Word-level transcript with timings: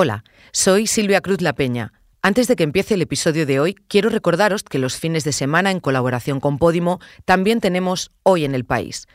Hola, 0.00 0.22
soy 0.52 0.86
Silvia 0.86 1.20
Cruz 1.20 1.40
La 1.40 1.54
Peña. 1.54 1.92
Antes 2.22 2.46
de 2.46 2.54
que 2.54 2.62
empiece 2.62 2.94
el 2.94 3.02
episodio 3.02 3.46
de 3.46 3.58
hoy, 3.58 3.74
quiero 3.88 4.10
recordaros 4.10 4.62
que 4.62 4.78
los 4.78 4.96
fines 4.96 5.24
de 5.24 5.32
semana, 5.32 5.72
en 5.72 5.80
colaboración 5.80 6.38
con 6.38 6.58
Podimo, 6.58 7.00
también 7.24 7.58
tenemos 7.58 8.12
Hoy 8.22 8.44
en 8.44 8.54
el 8.54 8.64
País. 8.64 9.08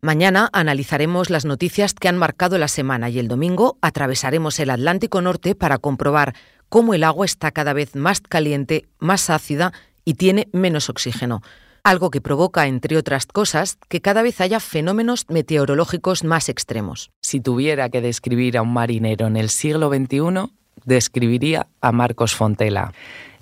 Mañana 0.00 0.50
analizaremos 0.52 1.30
las 1.30 1.44
noticias 1.44 1.94
que 1.94 2.08
han 2.08 2.18
marcado 2.18 2.58
la 2.58 2.66
semana 2.66 3.10
y 3.10 3.20
el 3.20 3.28
domingo 3.28 3.78
atravesaremos 3.80 4.58
el 4.58 4.70
Atlántico 4.70 5.22
Norte 5.22 5.54
para 5.54 5.78
comprobar 5.78 6.34
cómo 6.68 6.94
el 6.94 7.04
agua 7.04 7.26
está 7.26 7.52
cada 7.52 7.72
vez 7.72 7.94
más 7.94 8.20
caliente, 8.20 8.88
más 8.98 9.30
ácida 9.30 9.72
y 10.04 10.14
tiene 10.14 10.48
menos 10.50 10.90
oxígeno 10.90 11.42
algo 11.84 12.10
que 12.10 12.22
provoca, 12.22 12.66
entre 12.66 12.96
otras 12.96 13.26
cosas, 13.26 13.78
que 13.88 14.00
cada 14.00 14.22
vez 14.22 14.40
haya 14.40 14.58
fenómenos 14.58 15.26
meteorológicos 15.28 16.24
más 16.24 16.48
extremos. 16.48 17.10
Si 17.20 17.40
tuviera 17.40 17.90
que 17.90 18.00
describir 18.00 18.56
a 18.56 18.62
un 18.62 18.72
marinero 18.72 19.26
en 19.26 19.36
el 19.36 19.50
siglo 19.50 19.90
XXI, 19.90 20.50
describiría 20.86 21.68
a 21.82 21.92
Marcos 21.92 22.34
Fontela. 22.34 22.92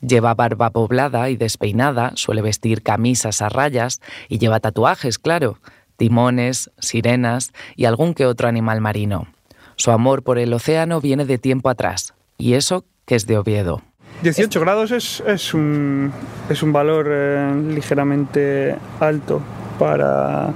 Lleva 0.00 0.34
barba 0.34 0.70
poblada 0.70 1.30
y 1.30 1.36
despeinada, 1.36 2.12
suele 2.16 2.42
vestir 2.42 2.82
camisas 2.82 3.40
a 3.40 3.48
rayas 3.48 4.00
y 4.28 4.38
lleva 4.38 4.58
tatuajes, 4.58 5.20
claro, 5.20 5.58
timones, 5.96 6.72
sirenas 6.80 7.52
y 7.76 7.84
algún 7.84 8.12
que 8.12 8.26
otro 8.26 8.48
animal 8.48 8.80
marino. 8.80 9.28
Su 9.76 9.92
amor 9.92 10.24
por 10.24 10.38
el 10.38 10.52
océano 10.52 11.00
viene 11.00 11.24
de 11.24 11.38
tiempo 11.38 11.68
atrás, 11.68 12.14
y 12.38 12.54
eso 12.54 12.84
que 13.06 13.14
es 13.14 13.26
de 13.26 13.38
Oviedo. 13.38 13.82
18 14.22 14.60
grados 14.60 14.90
es, 14.92 15.22
es, 15.26 15.52
un, 15.52 16.12
es 16.48 16.62
un 16.62 16.72
valor 16.72 17.08
eh, 17.10 17.54
ligeramente 17.70 18.76
alto 19.00 19.42
para, 19.78 20.52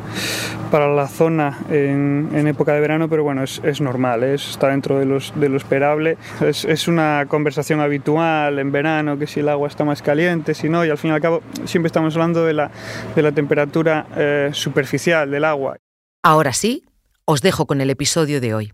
para 0.70 0.88
la 0.94 1.08
zona 1.08 1.58
en, 1.68 2.28
en, 2.32 2.46
época 2.46 2.74
de 2.74 2.80
verano, 2.80 3.08
pero 3.08 3.24
bueno, 3.24 3.42
es, 3.42 3.60
es 3.64 3.80
normal, 3.80 4.22
es, 4.22 4.50
está 4.50 4.68
dentro 4.68 4.98
de, 5.00 5.06
los, 5.06 5.32
de 5.34 5.48
lo 5.48 5.56
esperable. 5.56 6.16
Es, 6.40 6.64
es, 6.64 6.86
una 6.86 7.26
conversación 7.26 7.80
habitual 7.80 8.58
en 8.60 8.70
verano, 8.70 9.18
que 9.18 9.26
si 9.26 9.40
el 9.40 9.48
agua 9.48 9.66
está 9.66 9.84
más 9.84 10.01
caliente, 10.01 10.54
si 10.54 10.68
no, 10.68 10.84
y 10.84 10.90
al 10.90 10.98
fin 10.98 11.10
y 11.10 11.14
al 11.14 11.20
cabo 11.20 11.42
siempre 11.64 11.88
estamos 11.88 12.14
hablando 12.14 12.45
de 12.45 12.52
la, 12.52 12.70
de 13.16 13.23
la 13.23 13.32
temperatura 13.32 14.06
eh, 14.16 14.51
superficial 14.52 15.28
del 15.28 15.45
agua. 15.45 15.76
Ahora 16.23 16.52
sí, 16.52 16.84
os 17.24 17.42
dejo 17.42 17.66
con 17.66 17.80
el 17.80 17.90
episodio 17.90 18.40
de 18.40 18.54
hoy. 18.54 18.73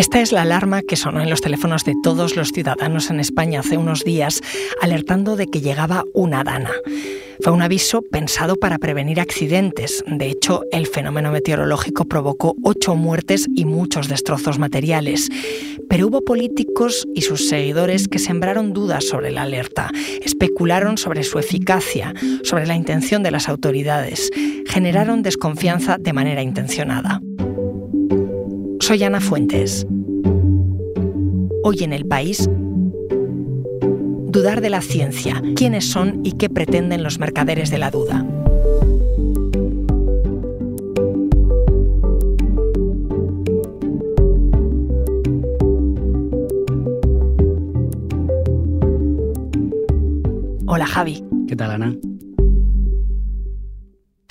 Esta 0.00 0.22
es 0.22 0.32
la 0.32 0.40
alarma 0.40 0.80
que 0.80 0.96
sonó 0.96 1.20
en 1.20 1.28
los 1.28 1.42
teléfonos 1.42 1.84
de 1.84 1.92
todos 2.02 2.34
los 2.34 2.52
ciudadanos 2.52 3.10
en 3.10 3.20
España 3.20 3.60
hace 3.60 3.76
unos 3.76 4.02
días, 4.02 4.40
alertando 4.80 5.36
de 5.36 5.46
que 5.46 5.60
llegaba 5.60 6.04
una 6.14 6.42
dana. 6.42 6.70
Fue 7.42 7.52
un 7.52 7.60
aviso 7.60 8.00
pensado 8.00 8.56
para 8.56 8.78
prevenir 8.78 9.20
accidentes. 9.20 10.02
De 10.06 10.30
hecho, 10.30 10.62
el 10.72 10.86
fenómeno 10.86 11.30
meteorológico 11.30 12.06
provocó 12.06 12.56
ocho 12.62 12.96
muertes 12.96 13.46
y 13.54 13.66
muchos 13.66 14.08
destrozos 14.08 14.58
materiales. 14.58 15.28
Pero 15.90 16.06
hubo 16.06 16.22
políticos 16.22 17.06
y 17.14 17.20
sus 17.20 17.46
seguidores 17.48 18.08
que 18.08 18.18
sembraron 18.18 18.72
dudas 18.72 19.04
sobre 19.04 19.30
la 19.30 19.42
alerta, 19.42 19.90
especularon 20.24 20.96
sobre 20.96 21.24
su 21.24 21.38
eficacia, 21.38 22.14
sobre 22.42 22.66
la 22.66 22.74
intención 22.74 23.22
de 23.22 23.32
las 23.32 23.50
autoridades, 23.50 24.30
generaron 24.66 25.20
desconfianza 25.20 25.98
de 25.98 26.14
manera 26.14 26.40
intencionada. 26.40 27.20
Soy 28.90 29.04
Ana 29.04 29.20
Fuentes. 29.20 29.86
Hoy 31.62 31.84
en 31.84 31.92
el 31.92 32.06
país, 32.06 32.50
dudar 34.26 34.60
de 34.60 34.68
la 34.68 34.80
ciencia, 34.80 35.40
quiénes 35.54 35.84
son 35.84 36.22
y 36.24 36.32
qué 36.32 36.50
pretenden 36.50 37.04
los 37.04 37.20
mercaderes 37.20 37.70
de 37.70 37.78
la 37.78 37.92
duda. 37.92 38.26
Hola 50.66 50.86
Javi. 50.86 51.22
¿Qué 51.46 51.54
tal 51.54 51.70
Ana? 51.70 52.09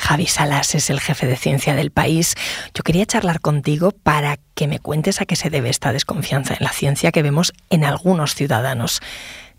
Javi 0.10 0.26
Salas 0.26 0.74
es 0.74 0.90
el 0.90 1.00
jefe 1.00 1.28
de 1.28 1.36
ciencia 1.36 1.76
del 1.76 1.92
país. 1.92 2.34
Yo 2.74 2.82
quería 2.82 3.06
charlar 3.06 3.42
contigo 3.42 3.92
para 3.92 4.40
que 4.56 4.68
me 4.68 4.80
cuentes 4.80 5.22
a 5.22 5.28
qué 5.28 5.36
se 5.36 5.52
debe 5.52 5.70
esta 5.70 5.94
desconfianza 5.94 6.56
en 6.56 6.64
la 6.64 6.72
ciencia 6.72 7.12
que 7.12 7.22
vemos 7.22 7.54
en 7.70 7.84
algunos 7.84 8.34
ciudadanos. 8.34 9.02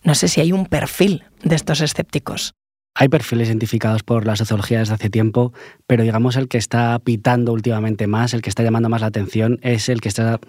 No 0.03 0.17
sé 0.17 0.27
si 0.27 0.41
hay 0.41 0.51
un 0.51 0.67
perfil 0.67 1.23
de 1.45 1.55
estos 1.55 1.81
escépticos. 1.81 2.55
Hay 2.97 3.09
perfiles 3.09 3.47
identificados 3.47 4.03
por 4.03 4.27
la 4.27 4.35
sociología 4.35 4.81
desde 4.81 4.95
hace 4.95 5.09
tiempo, 5.09 5.53
pero 5.87 6.03
digamos 6.03 6.35
el 6.35 6.49
que 6.49 6.59
está 6.59 6.99
pitando 6.99 7.53
últimamente 7.53 8.09
más, 8.09 8.35
el 8.35 8.43
que 8.43 8.51
está 8.51 8.65
llamando 8.65 8.89
más 8.89 9.03
la 9.03 9.07
atención, 9.07 9.61
es 9.63 9.89
el 9.89 10.01
que 10.01 10.09
está 10.09 10.41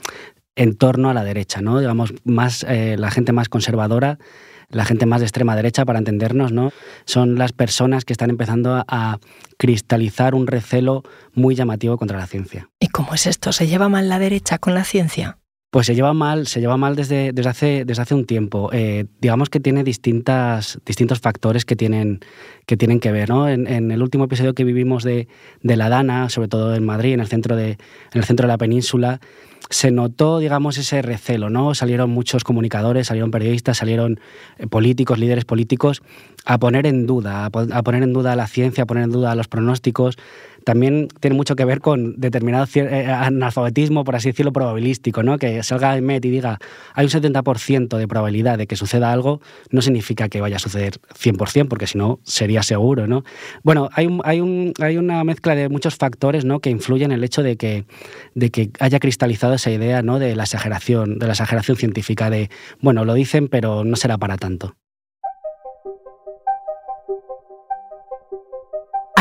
en 0.56 0.78
torno 0.78 1.12
a 1.12 1.14
la 1.14 1.24
derecha, 1.24 1.62
¿no? 1.62 1.80
Digamos, 1.80 2.12
más 2.24 2.66
eh, 2.68 2.96
la 2.98 3.12
gente 3.12 3.34
más 3.34 3.50
conservadora 3.50 4.18
la 4.72 4.86
gente 4.86 5.06
más 5.06 5.22
de 5.22 5.26
extrema 5.26 5.56
derecha, 5.56 5.86
para 5.86 6.00
entendernos, 6.00 6.52
¿no? 6.52 6.72
Son 7.06 7.38
las 7.38 7.52
personas 7.54 8.06
que 8.06 8.14
están 8.14 8.30
empezando 8.30 8.84
a, 8.88 9.20
cristalizar 9.58 10.34
un 10.34 10.48
recelo 10.48 11.04
muy 11.36 11.54
llamativo 11.54 11.96
contra 11.96 12.18
la 12.18 12.26
ciencia. 12.26 12.72
¿Y 12.80 12.88
cómo 12.88 13.14
es 13.14 13.28
esto? 13.28 13.52
¿Se 13.52 13.68
lleva 13.68 13.90
mal 13.90 14.10
la 14.10 14.18
derecha 14.18 14.58
con 14.58 14.74
la 14.74 14.84
ciencia? 14.84 15.38
Pues 15.70 15.86
se 15.86 15.94
lleva 15.94 16.14
mal, 16.14 16.48
se 16.48 16.62
lleva 16.62 16.78
mal 16.78 16.96
desde, 16.96 17.32
desde, 17.32 17.50
hace, 17.50 17.86
desde 17.86 18.02
hace 18.02 18.16
un 18.16 18.26
tiempo. 18.26 18.72
Eh, 18.74 19.06
digamos 19.22 19.52
que 19.52 19.60
tiene 19.60 19.84
distintas, 19.84 20.80
distintos 20.84 21.20
factores 21.20 21.64
que 21.64 21.76
tienen 21.76 22.22
que, 22.66 22.76
tienen 22.76 23.00
que 23.00 23.12
ver. 23.12 23.30
¿no? 23.30 23.48
En, 23.48 23.68
en 23.68 23.92
el 23.92 24.02
último 24.02 24.24
episodio 24.24 24.56
que 24.56 24.64
vivimos 24.64 25.04
de, 25.04 25.28
de, 25.62 25.78
la 25.78 25.90
Dana, 25.90 26.28
sobre 26.30 26.48
todo 26.48 26.74
en 26.74 26.84
Madrid, 26.84 27.14
en 27.14 27.20
el 27.20 27.28
centro 27.28 27.56
de, 27.56 27.70
en 27.72 27.78
el 28.16 28.24
centro 28.24 28.48
de 28.48 28.54
la 28.54 28.58
península, 28.58 29.22
se 29.72 29.90
notó, 29.90 30.40
digamos, 30.40 30.78
ese 30.78 31.02
recelo, 31.02 31.50
¿no? 31.50 31.74
Salieron 31.74 32.10
muchos 32.10 32.44
comunicadores, 32.44 33.08
salieron 33.08 33.32
periodistas, 33.32 33.78
salieron 33.78 34.20
eh, 34.58 34.68
políticos, 34.68 35.18
líderes 35.18 35.46
políticos, 35.46 36.04
a 36.46 36.60
poner 36.60 36.86
en 36.86 37.08
duda, 37.08 37.46
a 37.46 37.50
poner 37.50 38.04
en 38.04 38.14
duda 38.14 38.36
la 38.36 38.48
ciencia, 38.48 38.84
a 38.84 38.86
poner 38.86 39.06
en 39.06 39.12
duda 39.12 39.34
los 39.34 39.48
pronósticos, 39.48 40.18
también 40.64 41.08
tiene 41.20 41.36
mucho 41.36 41.56
que 41.56 41.66
ver 41.66 41.82
con 41.82 42.20
determinado 42.20 42.68
eh, 42.76 43.06
analfabetismo, 43.06 44.04
por 44.04 44.16
así 44.16 44.30
decirlo, 44.30 44.54
probabilístico, 44.54 45.24
¿no? 45.24 45.38
Que 45.38 45.64
salga 45.64 46.00
MET 46.02 46.26
y 46.26 46.30
diga 46.30 46.60
hay 46.94 47.06
un 47.06 47.12
70% 47.12 47.98
de 47.98 48.08
probabilidad 48.08 48.58
de 48.58 48.68
que 48.68 48.76
suceda 48.76 49.12
algo, 49.12 49.42
no 49.70 49.82
significa 49.82 50.30
que 50.30 50.42
vaya 50.42 50.58
a 50.58 50.60
suceder 50.60 51.00
100%, 51.14 51.68
porque 51.68 51.88
si 51.88 51.98
no 51.98 52.20
sería 52.24 52.64
seguro, 52.64 53.08
¿no? 53.08 53.24
Bueno, 53.64 53.90
hay 53.94 54.08
una 54.08 55.24
mezcla 55.24 55.56
de 55.56 55.70
muchos 55.70 55.96
factores, 55.96 56.46
¿no? 56.46 56.60
Que 56.60 56.70
influyen 56.70 57.12
en 57.12 57.18
el 57.18 57.24
hecho 57.24 57.44
de 57.44 57.58
que, 57.58 57.86
de 58.36 58.50
que 58.50 58.72
haya 58.80 59.00
cristalizado 59.00 59.54
esa 59.54 59.72
idea, 59.72 60.02
¿no? 60.02 60.20
De 60.20 60.36
la 60.36 60.44
exageración, 60.44 61.20
de 61.20 61.26
la 61.26 61.34
exageración 61.34 61.78
científica, 61.78 62.30
de, 62.30 62.50
bueno, 62.80 63.06
lo 63.06 63.14
dicen, 63.14 63.48
pero 63.48 63.84
no 63.84 63.96
será 63.96 64.18
para 64.18 64.38
tanto. 64.38 64.76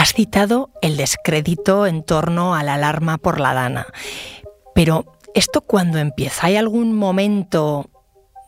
Has 0.01 0.15
citado 0.15 0.71
el 0.81 0.97
descrédito 0.97 1.87
en 1.87 2.03
torno 2.03 2.55
a 2.55 2.63
la 2.63 2.73
alarma 2.73 3.19
por 3.19 3.39
la 3.39 3.53
dana. 3.53 3.87
Pero, 4.75 5.05
¿esto 5.35 5.61
cuándo 5.61 5.99
empieza? 5.99 6.47
¿Hay 6.47 6.57
algún 6.57 6.95
momento 6.95 7.91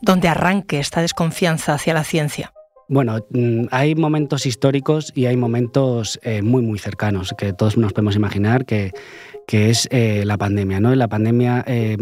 donde 0.01 0.29
arranque 0.29 0.79
esta 0.79 1.01
desconfianza 1.01 1.75
hacia 1.75 1.93
la 1.93 2.03
ciencia? 2.03 2.53
Bueno, 2.89 3.19
mm, 3.29 3.65
hay 3.69 3.93
momentos 3.93 4.47
históricos 4.47 5.11
y 5.13 5.27
hay 5.27 5.37
momentos 5.37 6.19
eh, 6.23 6.41
muy, 6.41 6.63
muy 6.63 6.79
cercanos 6.79 7.35
que 7.37 7.53
todos 7.53 7.77
nos 7.77 7.93
podemos 7.93 8.15
imaginar 8.15 8.65
que, 8.65 8.91
que 9.47 9.69
es 9.69 9.87
eh, 9.91 10.23
la 10.25 10.37
pandemia. 10.37 10.79
¿no? 10.79 10.93
La 10.95 11.07
pandemia 11.07 11.63
eh, 11.67 11.97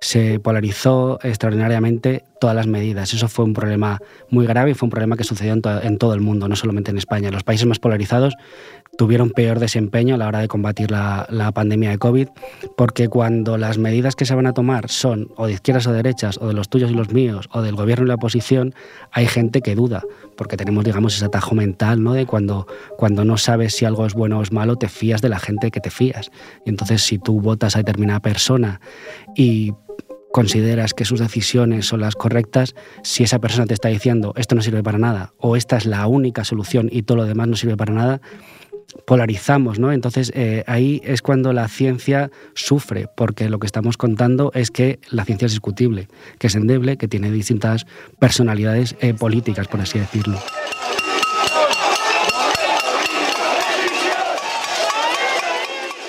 se 0.00 0.40
polarizó 0.40 1.18
extraordinariamente 1.22 2.24
todas 2.40 2.54
las 2.54 2.66
medidas. 2.66 3.12
Eso 3.12 3.28
fue 3.28 3.44
un 3.44 3.54
problema 3.54 3.98
muy 4.28 4.46
grave 4.46 4.70
y 4.70 4.74
fue 4.74 4.86
un 4.86 4.90
problema 4.90 5.16
que 5.16 5.24
sucedió 5.24 5.52
en, 5.52 5.62
en, 5.82 5.98
todo 5.98 6.14
el 6.14 6.20
mundo, 6.20 6.48
no 6.48 6.56
solamente 6.56 6.90
en 6.90 6.98
España. 6.98 7.30
Los 7.30 7.44
países 7.44 7.66
más 7.66 7.78
polarizados 7.78 8.36
tuvieron 9.00 9.30
peor 9.30 9.60
desempeño 9.60 10.16
a 10.16 10.18
la 10.18 10.28
hora 10.28 10.40
de 10.40 10.48
combatir 10.48 10.90
la, 10.90 11.52
pandemia 11.54 11.88
de 11.88 11.96
COVID, 11.96 12.28
porque 12.76 13.08
cuando 13.08 13.56
las 13.56 13.78
medidas 13.78 14.14
que 14.14 14.26
se 14.26 14.34
van 14.34 14.44
a 14.44 14.52
tomar 14.52 14.90
son 14.90 15.32
o 15.38 15.46
de 15.46 15.54
izquierdas 15.54 15.86
o 15.86 15.92
derechas, 15.94 16.36
o 16.36 16.48
de 16.48 16.52
los 16.52 16.68
tuyos 16.68 16.90
y 16.90 16.94
los 16.94 17.10
míos, 17.10 17.48
o 17.50 17.62
del 17.62 17.76
gobierno 17.76 18.04
y 18.04 18.08
la 18.08 18.16
oposición, 18.16 18.74
hay 19.10 19.26
gente 19.26 19.62
que 19.62 19.74
duda, 19.74 20.02
porque 20.36 20.58
tenemos, 20.58 20.84
digamos, 20.84 21.16
ese 21.16 21.24
atajo 21.24 21.54
mental, 21.54 22.02
¿no? 22.02 22.12
De 22.12 22.26
cuando, 22.26 22.66
cuando 22.98 23.24
no 23.24 23.38
sabes 23.38 23.74
si 23.74 23.86
algo 23.86 24.04
es 24.04 24.12
bueno 24.12 24.38
o 24.38 24.42
es 24.42 24.52
malo, 24.52 24.76
te 24.76 24.90
fías 24.90 25.22
de 25.22 25.30
la 25.30 25.38
gente 25.38 25.70
que 25.70 25.80
te 25.80 25.88
fías. 25.88 26.30
Y 26.66 26.68
entonces, 26.68 27.00
si 27.00 27.18
tú 27.18 27.40
votas 27.40 27.76
a 27.76 27.78
determinada 27.78 28.20
persona 28.20 28.82
y 29.34 29.72
consideras 30.30 30.92
que 30.92 31.06
sus 31.06 31.20
decisiones 31.20 31.86
son 31.86 32.02
las 32.02 32.16
correctas, 32.16 32.74
si 33.02 33.24
esa 33.24 33.38
persona 33.38 33.64
te 33.64 33.72
está 33.72 33.88
diciendo 33.88 34.34
esto 34.36 34.54
no 34.54 34.62
sirve 34.62 34.82
para 34.82 34.98
nada 34.98 35.32
o 35.38 35.56
esta 35.56 35.76
es 35.76 35.86
la 35.86 36.06
única 36.06 36.44
solución 36.44 36.88
y 36.92 37.02
todo 37.02 37.16
lo 37.16 37.24
demás 37.24 37.48
no 37.48 37.56
sirve 37.56 37.76
para 37.76 37.92
nada, 37.92 38.20
polarizamos, 39.06 39.78
¿no? 39.78 39.92
Entonces 39.92 40.32
eh, 40.34 40.64
ahí 40.66 41.00
es 41.04 41.22
cuando 41.22 41.52
la 41.52 41.68
ciencia 41.68 42.30
sufre, 42.54 43.06
porque 43.16 43.48
lo 43.48 43.58
que 43.58 43.66
estamos 43.66 43.96
contando 43.96 44.50
es 44.54 44.70
que 44.70 44.98
la 45.10 45.24
ciencia 45.24 45.46
es 45.46 45.52
discutible, 45.52 46.08
que 46.38 46.48
es 46.48 46.54
endeble, 46.54 46.96
que 46.96 47.08
tiene 47.08 47.30
distintas 47.30 47.86
personalidades 48.18 48.96
eh, 49.00 49.14
políticas, 49.14 49.68
por 49.68 49.80
así 49.80 49.98
decirlo. 49.98 50.38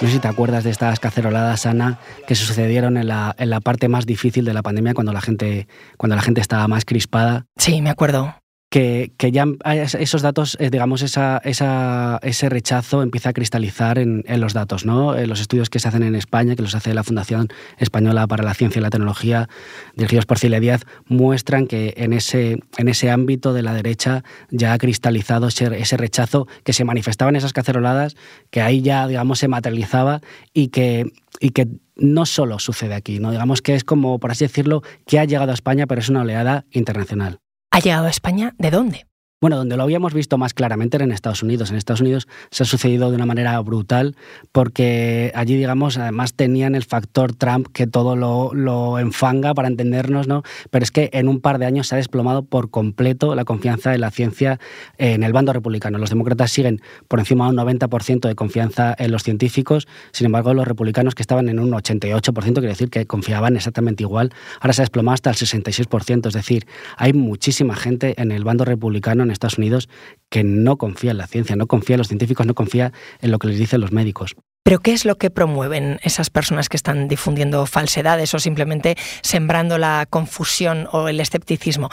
No 0.02 0.08
sé 0.08 0.16
si 0.16 0.20
te 0.20 0.28
acuerdas 0.28 0.64
de 0.64 0.72
estas 0.72 1.00
caceroladas, 1.00 1.68
Ana, 1.68 2.00
que 2.26 2.34
sucedieron 2.34 2.98
en 2.98 3.08
la, 3.08 3.36
en 3.38 3.52
la 3.52 3.62
parte 3.62 3.88
más 3.88 4.08
difícil 4.08 4.46
de 4.46 4.54
la 4.54 4.64
pandemia, 4.64 4.96
cuando 4.96 5.14
la 5.14 5.22
gente, 5.22 5.68
cuando 5.98 6.16
la 6.16 6.24
gente 6.24 6.42
estaba 6.42 6.68
más 6.68 6.86
crispada. 6.86 7.46
Sí, 7.56 7.84
me 7.84 7.92
acuerdo 7.92 8.41
que, 8.72 9.12
ya 9.34 9.46
esos 9.66 10.22
datos, 10.22 10.56
eh, 10.58 10.70
digamos, 10.70 11.02
esa, 11.02 11.42
ese 11.44 12.50
rechazo 12.50 13.04
empieza 13.04 13.30
a 13.30 13.34
cristalizar 13.34 14.00
en, 14.00 14.24
los 14.40 14.54
datos. 14.54 14.86
¿no? 14.86 15.18
En 15.18 15.28
los 15.28 15.42
estudios 15.42 15.70
que 15.70 15.80
se 15.80 15.90
hacen 15.90 16.04
en 16.04 16.16
España, 16.16 16.56
que 16.56 16.62
los 16.62 16.74
hace 16.74 16.94
la 16.94 17.04
Fundación 17.04 17.50
Española 17.78 18.28
para 18.28 18.46
la 18.46 18.54
Ciencia 18.54 18.80
y 18.80 18.82
la 18.82 18.90
Tecnología, 18.90 19.50
dirigidos 19.98 20.26
por 20.26 20.40
Cilia 20.40 20.62
Díaz, 20.62 20.86
muestran 21.06 21.68
que 21.68 21.96
en 21.98 22.14
ese, 22.14 22.60
en 22.78 22.88
ese 22.88 23.12
ámbito 23.12 23.52
de 23.52 23.62
la 23.62 23.74
derecha 23.74 24.24
ya 24.52 24.72
ha 24.72 24.78
cristalizado 24.78 25.50
ese, 25.50 25.66
ese 25.78 25.98
rechazo 25.98 26.48
que 26.64 26.72
se 26.72 26.86
manifestaba 26.86 27.28
en 27.28 27.36
esas 27.36 27.52
caceroladas, 27.52 28.16
que 28.52 28.62
ahí 28.62 28.82
ya, 28.82 29.06
digamos, 29.06 29.40
se 29.40 29.50
materializaba 29.50 30.22
y 30.54 30.70
que, 30.70 31.12
y 31.42 31.50
que 31.50 31.68
no 31.98 32.26
solo 32.26 32.58
sucede 32.58 32.94
aquí, 32.94 33.20
¿no? 33.20 33.32
digamos 33.32 33.62
que 33.62 33.76
es 33.76 33.84
como, 33.84 34.18
por 34.20 34.32
así 34.32 34.46
decirlo, 34.46 34.82
que 35.06 35.20
ha 35.20 35.26
llegado 35.26 35.52
a 35.52 35.56
España, 35.56 35.88
pero 35.88 36.00
es 36.00 36.08
una 36.08 36.22
oleada 36.22 36.64
internacional. 36.72 37.42
¿Ha 37.74 37.80
llegado 37.80 38.06
a 38.06 38.10
España 38.10 38.54
de 38.58 38.70
dónde? 38.70 39.08
Bueno, 39.42 39.58
donde 39.58 39.76
lo 39.76 39.82
habíamos 39.82 40.14
visto 40.14 40.38
más 40.38 40.54
claramente 40.54 40.98
era 40.98 41.04
en 41.04 41.12
Estados 41.12 41.42
Unidos. 41.42 41.72
En 41.72 41.78
Estados 41.78 42.02
Unidos 42.02 42.28
se 42.52 42.62
ha 42.62 42.66
sucedido 42.68 43.10
de 43.10 43.16
una 43.16 43.26
manera 43.26 43.60
brutal 43.62 44.16
porque 44.52 45.32
allí, 45.34 45.58
digamos, 45.58 45.98
además 45.98 46.36
tenían 46.36 46.76
el 46.76 46.84
factor 46.84 47.34
Trump 47.34 47.68
que 47.74 47.88
todo 47.88 48.16
lo, 48.16 49.00
enfanga 49.00 49.56
para 49.56 49.68
entendernos, 49.68 50.28
¿no? 50.28 50.44
Pero 50.70 50.84
es 50.84 50.92
que 50.92 51.10
en 51.14 51.28
un 51.28 51.42
par 51.42 51.58
de 51.58 51.66
años 51.66 51.88
se 51.88 51.96
ha 51.96 51.98
desplomado 51.98 52.44
por 52.44 52.70
completo 52.70 53.34
la 53.34 53.44
confianza 53.44 53.96
en 53.96 54.02
la 54.02 54.12
ciencia 54.12 54.60
en 55.00 55.24
el 55.24 55.34
bando 55.34 55.54
republicano. 55.54 55.98
Los 55.98 56.12
demócratas 56.12 56.52
siguen 56.52 56.80
por 57.08 57.18
encima 57.18 57.46
de 57.46 57.58
un 57.58 57.68
90% 57.68 58.28
de 58.28 58.36
confianza 58.36 58.94
en 58.96 59.12
los 59.12 59.24
científicos, 59.24 59.88
sin 60.12 60.26
embargo, 60.26 60.54
los 60.54 60.68
republicanos 60.68 61.16
que 61.16 61.24
estaban 61.24 61.50
en 61.50 61.58
un 61.58 61.72
88%, 61.72 62.54
quiere 62.54 62.68
decir 62.68 62.92
que 62.92 63.08
confiaban 63.08 63.56
exactamente 63.56 64.04
igual, 64.04 64.32
ahora 64.60 64.74
se 64.74 64.84
ha 64.84 64.84
desplomado 64.84 65.16
hasta 65.16 65.32
el 65.32 65.36
66%. 65.36 66.28
Es 66.28 66.34
decir, 66.36 66.68
hay 66.96 67.14
muchísima 67.14 67.76
gente 67.76 68.14
en 68.22 68.32
el 68.32 68.44
bando 68.44 68.66
republicano 68.66 69.31
Estados 69.34 69.58
Unidos 69.58 69.90
que 70.30 70.44
no 70.44 70.78
confía 70.78 71.12
en 71.12 71.18
la 71.18 71.28
ciencia, 71.28 71.56
no 71.56 71.68
confía 71.68 71.96
en 71.96 72.00
los 72.00 72.08
científicos, 72.08 72.46
no 72.46 72.54
confía 72.54 72.92
en 73.22 73.32
lo 73.32 73.40
que 73.40 73.48
les 73.48 73.60
dicen 73.60 73.82
los 73.82 73.92
médicos. 73.92 74.36
¿Pero 74.64 74.80
qué 74.80 74.94
es 74.94 75.06
lo 75.06 75.18
que 75.18 75.32
promueven 75.32 76.00
esas 76.04 76.30
personas 76.30 76.70
que 76.70 76.78
están 76.78 77.08
difundiendo 77.08 77.66
falsedades 77.66 78.34
o 78.34 78.40
simplemente 78.40 78.96
sembrando 79.22 79.78
la 79.78 80.06
confusión 80.10 80.88
o 80.92 81.08
el 81.08 81.20
escepticismo? 81.20 81.90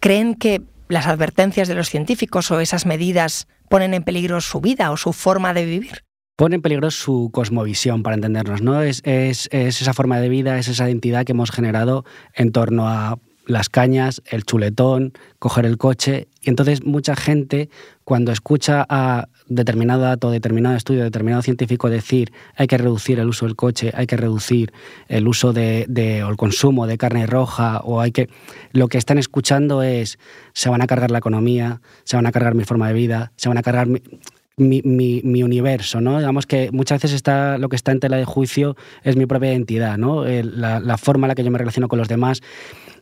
¿Creen 0.00 0.34
que 0.34 0.62
las 0.88 1.06
advertencias 1.06 1.68
de 1.68 1.74
los 1.74 1.88
científicos 1.88 2.50
o 2.50 2.60
esas 2.60 2.84
medidas 2.84 3.48
ponen 3.68 3.94
en 3.94 4.02
peligro 4.02 4.40
su 4.40 4.60
vida 4.60 4.90
o 4.90 4.96
su 4.96 5.12
forma 5.12 5.54
de 5.54 5.64
vivir? 5.64 6.04
pone 6.40 6.56
en 6.56 6.62
peligro 6.62 6.90
su 6.90 7.28
cosmovisión, 7.34 8.02
para 8.02 8.14
entendernos, 8.14 8.62
¿no? 8.62 8.80
Es, 8.80 9.02
es, 9.04 9.46
esa 9.52 9.92
forma 9.92 10.18
de 10.20 10.30
vida, 10.30 10.58
es 10.58 10.68
esa 10.68 10.88
identidad 10.88 11.26
que 11.26 11.32
hemos 11.32 11.50
generado 11.50 12.06
en 12.32 12.50
torno 12.50 12.88
a 12.88 13.18
las 13.46 13.68
cañas, 13.68 14.22
el 14.26 14.44
chuletón, 14.44 15.12
coger 15.38 15.66
el 15.66 15.78
coche. 15.78 16.28
Y 16.42 16.50
entonces 16.50 16.84
mucha 16.84 17.16
gente, 17.16 17.68
cuando 18.04 18.32
escucha 18.32 18.86
a 18.88 19.28
determinado 19.46 20.02
dato, 20.02 20.30
determinado 20.30 20.76
estudio, 20.76 21.02
determinado 21.02 21.42
científico 21.42 21.90
decir 21.90 22.32
hay 22.54 22.66
que 22.66 22.78
reducir 22.78 23.18
el 23.18 23.28
uso 23.28 23.46
del 23.46 23.56
coche, 23.56 23.92
hay 23.94 24.06
que 24.06 24.16
reducir 24.16 24.72
el 25.08 25.26
uso 25.26 25.52
de, 25.52 26.22
o 26.24 26.30
el 26.30 26.36
consumo 26.36 26.86
de 26.86 26.96
carne 26.96 27.26
roja, 27.26 27.80
o 27.80 28.00
hay 28.00 28.12
que. 28.12 28.28
Lo 28.72 28.88
que 28.88 28.98
están 28.98 29.18
escuchando 29.18 29.82
es 29.82 30.18
se 30.52 30.70
van 30.70 30.82
a 30.82 30.86
cargar 30.86 31.10
la 31.10 31.18
economía, 31.18 31.80
se 32.04 32.16
van 32.16 32.26
a 32.26 32.32
cargar 32.32 32.54
mi 32.54 32.64
forma 32.64 32.88
de 32.88 32.94
vida, 32.94 33.32
se 33.36 33.48
van 33.48 33.58
a 33.58 33.62
cargar 33.62 33.88
mi, 33.88 34.02
mi, 34.82 35.42
universo, 35.42 36.00
¿no? 36.00 36.18
Digamos 36.18 36.46
que 36.46 36.70
muchas 36.70 37.00
veces 37.00 37.16
está, 37.16 37.58
lo 37.58 37.68
que 37.68 37.76
está 37.76 37.92
en 37.92 38.00
tela 38.00 38.18
de 38.18 38.24
juicio 38.24 38.76
es 39.02 39.16
mi 39.16 39.26
propia 39.26 39.52
identidad, 39.52 39.96
¿no? 39.96 40.24
La, 40.24 40.80
la, 40.80 40.98
forma 40.98 41.26
en 41.26 41.28
la 41.30 41.34
que 41.34 41.44
yo 41.44 41.50
me 41.50 41.58
relaciono 41.58 41.88
con 41.88 41.98
los 41.98 42.08
demás 42.08 42.42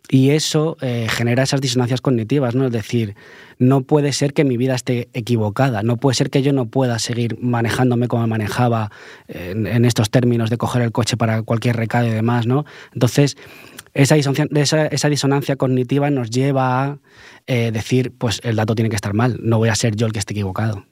y 0.08 0.30
eso 0.30 0.76
eh, 0.80 1.06
genera 1.08 1.42
esas 1.42 1.60
disonancias 1.60 2.00
cognitivas, 2.00 2.54
¿no? 2.54 2.66
Es 2.66 2.72
decir, 2.72 3.14
no 3.58 3.82
puede 3.82 4.12
ser 4.12 4.32
que 4.32 4.44
mi 4.44 4.56
vida 4.56 4.74
esté 4.74 5.08
equivocada, 5.12 5.82
no 5.82 5.96
puede 5.96 6.14
ser 6.14 6.30
que 6.30 6.42
yo 6.42 6.52
no 6.52 6.66
pueda 6.66 6.98
seguir 6.98 7.38
manejándome 7.40 8.08
como 8.08 8.26
manejaba 8.26 8.90
en, 9.26 9.84
estos 9.84 10.10
términos 10.10 10.50
de 10.50 10.56
coger 10.56 10.82
el 10.82 10.92
coche 10.92 11.16
para 11.16 11.42
cualquier 11.42 11.76
recado 11.76 12.06
y 12.06 12.10
demás, 12.10 12.46
¿no? 12.46 12.64
Entonces, 12.94 13.36
esa 13.94 15.08
disonancia, 15.08 15.56
cognitiva 15.56 16.10
nos 16.10 16.30
lleva 16.30 16.84
a 16.84 16.98
eh, 17.46 17.70
decir, 17.72 18.12
pues 18.16 18.40
el 18.44 18.56
dato 18.56 18.74
tiene 18.74 18.90
que 18.90 18.96
estar 18.96 19.14
mal, 19.14 19.38
no 19.42 19.58
voy 19.58 19.70
a 19.70 19.74
ser 19.74 19.96
yo 19.96 20.06
el 20.06 20.12
que 20.12 20.18
esté 20.18 20.34
equivocado. 20.34 20.84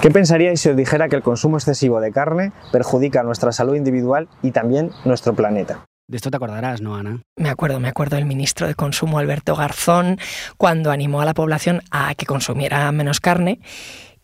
¿Qué 0.00 0.10
pensaríais 0.10 0.60
si 0.60 0.68
os 0.68 0.76
dijera 0.76 1.08
que 1.08 1.16
el 1.16 1.22
consumo 1.22 1.56
excesivo 1.56 2.00
de 2.00 2.12
carne 2.12 2.52
perjudica 2.72 3.22
nuestra 3.22 3.52
salud 3.52 3.74
individual 3.74 4.28
y 4.42 4.50
también 4.50 4.90
nuestro 5.04 5.34
planeta? 5.34 5.84
De 6.12 6.16
esto 6.16 6.30
te 6.30 6.36
acordarás, 6.36 6.82
¿no, 6.82 6.94
Ana? 6.94 7.22
Me 7.38 7.48
acuerdo, 7.48 7.80
me 7.80 7.88
acuerdo 7.88 8.16
del 8.16 8.26
ministro 8.26 8.66
de 8.66 8.74
Consumo, 8.74 9.18
Alberto 9.18 9.56
Garzón, 9.56 10.18
cuando 10.58 10.90
animó 10.90 11.22
a 11.22 11.24
la 11.24 11.32
población 11.32 11.80
a 11.90 12.14
que 12.14 12.26
consumiera 12.26 12.92
menos 12.92 13.18
carne 13.18 13.60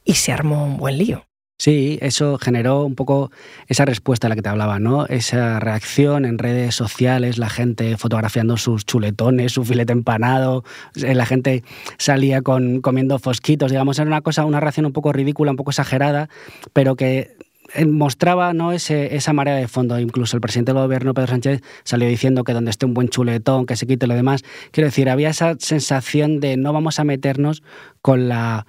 y 0.04 0.16
se 0.16 0.30
armó 0.30 0.66
un 0.66 0.76
buen 0.76 0.98
lío. 0.98 1.24
Sí, 1.56 1.98
eso 2.02 2.36
generó 2.36 2.84
un 2.84 2.94
poco 2.94 3.32
esa 3.68 3.86
respuesta 3.86 4.26
a 4.26 4.28
la 4.28 4.36
que 4.36 4.42
te 4.42 4.50
hablaba, 4.50 4.78
¿no? 4.78 5.06
Esa 5.06 5.60
reacción 5.60 6.26
en 6.26 6.36
redes 6.36 6.74
sociales, 6.74 7.38
la 7.38 7.48
gente 7.48 7.96
fotografiando 7.96 8.58
sus 8.58 8.84
chuletones, 8.84 9.52
su 9.52 9.64
filete 9.64 9.94
empanado, 9.94 10.64
eh, 10.94 11.14
la 11.14 11.24
gente 11.24 11.64
salía 11.96 12.42
con, 12.42 12.82
comiendo 12.82 13.18
fosquitos, 13.18 13.70
digamos, 13.70 13.98
era 13.98 14.06
una 14.06 14.20
cosa, 14.20 14.44
una 14.44 14.60
reacción 14.60 14.84
un 14.84 14.92
poco 14.92 15.10
ridícula, 15.10 15.52
un 15.52 15.56
poco 15.56 15.70
exagerada, 15.70 16.28
pero 16.74 16.96
que 16.96 17.38
mostraba 17.86 18.52
¿no? 18.52 18.72
Ese, 18.72 19.14
esa 19.16 19.32
marea 19.32 19.56
de 19.56 19.68
fondo. 19.68 19.98
Incluso 19.98 20.36
el 20.36 20.40
presidente 20.40 20.72
del 20.72 20.82
gobierno, 20.82 21.14
Pedro 21.14 21.28
Sánchez, 21.28 21.62
salió 21.84 22.08
diciendo 22.08 22.44
que 22.44 22.52
donde 22.52 22.70
esté 22.70 22.86
un 22.86 22.94
buen 22.94 23.08
chuletón, 23.08 23.66
que 23.66 23.76
se 23.76 23.86
quite 23.86 24.06
lo 24.06 24.14
demás. 24.14 24.42
Quiero 24.70 24.88
decir, 24.88 25.08
había 25.10 25.30
esa 25.30 25.56
sensación 25.58 26.40
de 26.40 26.56
no 26.56 26.72
vamos 26.72 26.98
a 26.98 27.04
meternos 27.04 27.62
con 28.02 28.28
la 28.28 28.66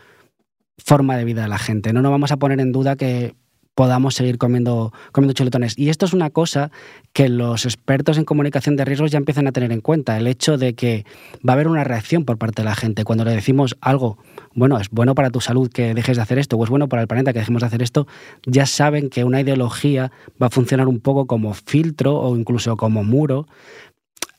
forma 0.78 1.18
de 1.18 1.25
vida 1.25 1.44
de 1.44 1.50
la 1.50 1.57
gente, 1.57 1.92
no 1.94 2.01
nos 2.01 2.12
vamos 2.12 2.31
a 2.31 2.38
poner 2.38 2.60
en 2.62 2.72
duda 2.72 2.96
que 2.96 3.36
podamos 3.80 4.13
seguir 4.13 4.38
comiendo, 4.38 4.92
comiendo 5.13 5.34
chuletones. 5.34 5.78
Y 5.78 5.88
esto 5.88 6.06
es 6.06 6.12
una 6.12 6.31
cosa 6.31 6.69
que 7.13 7.30
los 7.30 7.63
expertos 7.63 8.18
en 8.18 8.25
comunicación 8.25 8.75
de 8.75 8.84
riesgos 8.84 9.10
ya 9.10 9.18
empiezan 9.18 9.48
a 9.48 9.54
tener 9.54 9.72
en 9.72 9.80
cuenta, 9.80 10.18
el 10.18 10.28
hecho 10.28 10.57
de 10.57 10.75
que 10.75 11.06
va 11.48 11.54
a 11.54 11.56
haber 11.56 11.69
una 11.69 11.86
reacción 11.86 12.25
por 12.25 12.38
parte 12.38 12.62
de 12.62 12.66
la 12.66 12.75
gente. 12.75 13.06
Cuando 13.06 13.24
le 13.24 13.31
decimos 13.31 13.78
algo, 13.80 14.18
bueno, 14.60 14.78
es 14.78 14.90
bueno 14.90 15.16
para 15.16 15.30
tu 15.30 15.42
salud 15.42 15.70
que 15.72 15.94
dejes 15.94 16.18
de 16.18 16.24
hacer 16.24 16.38
esto, 16.40 16.58
o 16.58 16.64
es 16.64 16.70
bueno 16.70 16.88
para 16.88 17.02
el 17.02 17.08
planeta 17.08 17.34
que 17.34 17.40
dejemos 17.40 17.62
de 17.62 17.68
hacer 17.68 17.82
esto, 17.82 18.08
ya 18.46 18.66
saben 18.66 19.10
que 19.10 19.24
una 19.24 19.42
ideología 19.42 20.12
va 20.42 20.48
a 20.48 20.52
funcionar 20.52 20.88
un 20.88 21.00
poco 21.00 21.26
como 21.26 21.54
filtro 21.54 22.20
o 22.20 22.36
incluso 22.36 22.78
como 22.78 23.04
muro 23.04 23.48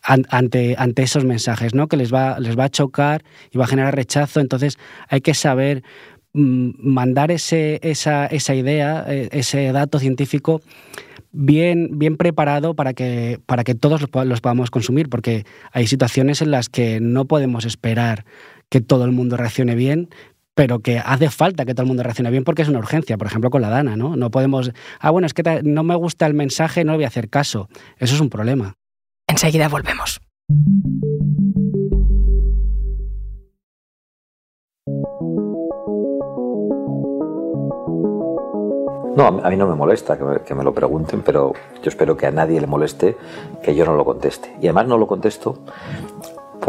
ante, 0.02 0.76
ante 0.78 1.02
esos 1.02 1.24
mensajes, 1.24 1.74
¿no? 1.74 1.86
Que 1.86 1.96
les 1.96 2.12
va, 2.12 2.40
les 2.40 2.58
va 2.58 2.64
a 2.64 2.68
chocar 2.70 3.22
y 3.50 3.58
va 3.58 3.64
a 3.64 3.68
generar 3.68 3.94
rechazo. 3.94 4.40
Entonces 4.40 4.78
hay 5.08 5.20
que 5.20 5.34
saber 5.34 5.82
Mm, 6.32 6.70
mandar 6.78 7.32
ese, 7.32 7.80
esa, 7.82 8.26
esa 8.26 8.54
idea, 8.54 9.04
e, 9.08 9.28
ese 9.32 9.72
dato 9.72 9.98
científico 9.98 10.62
bien, 11.32 11.98
bien 11.98 12.16
preparado 12.16 12.74
para 12.74 12.94
que, 12.94 13.40
para 13.46 13.64
que 13.64 13.74
todos 13.74 14.00
los, 14.00 14.40
podamos 14.40 14.70
consumir, 14.70 15.08
porque 15.08 15.44
hay 15.72 15.88
situaciones 15.88 16.40
en 16.40 16.52
las 16.52 16.68
que 16.68 17.00
no 17.00 17.24
podemos 17.24 17.64
esperar 17.64 18.24
que 18.70 18.80
todo 18.80 19.04
el 19.04 19.12
mundo 19.12 19.36
reaccione 19.36 19.74
bien, 19.74 20.08
pero 20.54 20.80
que 20.80 20.98
hace 20.98 21.30
falta 21.30 21.64
que 21.64 21.74
todo 21.74 21.82
el 21.82 21.88
mundo 21.88 22.02
reaccione 22.02 22.30
bien 22.30 22.44
porque 22.44 22.62
es 22.62 22.68
una 22.68 22.78
urgencia, 22.78 23.18
por 23.18 23.26
ejemplo 23.26 23.50
con 23.50 23.62
la 23.62 23.68
Dana, 23.68 23.96
¿no? 23.96 24.16
No 24.16 24.30
podemos, 24.30 24.72
ah, 25.00 25.10
bueno, 25.10 25.26
es 25.26 25.34
que 25.34 25.60
no 25.62 25.82
me 25.82 25.94
gusta 25.96 26.26
el 26.26 26.34
mensaje, 26.34 26.84
no 26.84 26.92
le 26.92 26.98
voy 26.98 27.04
a 27.04 27.08
hacer 27.08 27.28
caso. 27.28 27.68
Eso 27.98 28.14
es 28.14 28.20
un 28.20 28.30
problema. 28.30 28.74
Enseguida 29.26 29.68
volvemos. 29.68 30.20
No, 39.16 39.26
a 39.26 39.50
mí 39.50 39.56
no 39.56 39.66
me 39.66 39.74
molesta 39.74 40.16
que 40.16 40.54
me, 40.54 40.64
lo 40.64 40.72
pregunten, 40.72 41.20
pero 41.20 41.52
yo 41.82 41.88
espero 41.88 42.16
que 42.16 42.26
a 42.26 42.30
nadie 42.30 42.60
le 42.60 42.66
moleste 42.66 43.16
que 43.62 43.74
yo 43.74 43.84
no 43.84 43.94
lo 43.94 44.04
conteste. 44.04 44.56
Y 44.62 44.66
además 44.66 44.86
no 44.86 44.96
lo 44.96 45.06
contesto 45.06 45.58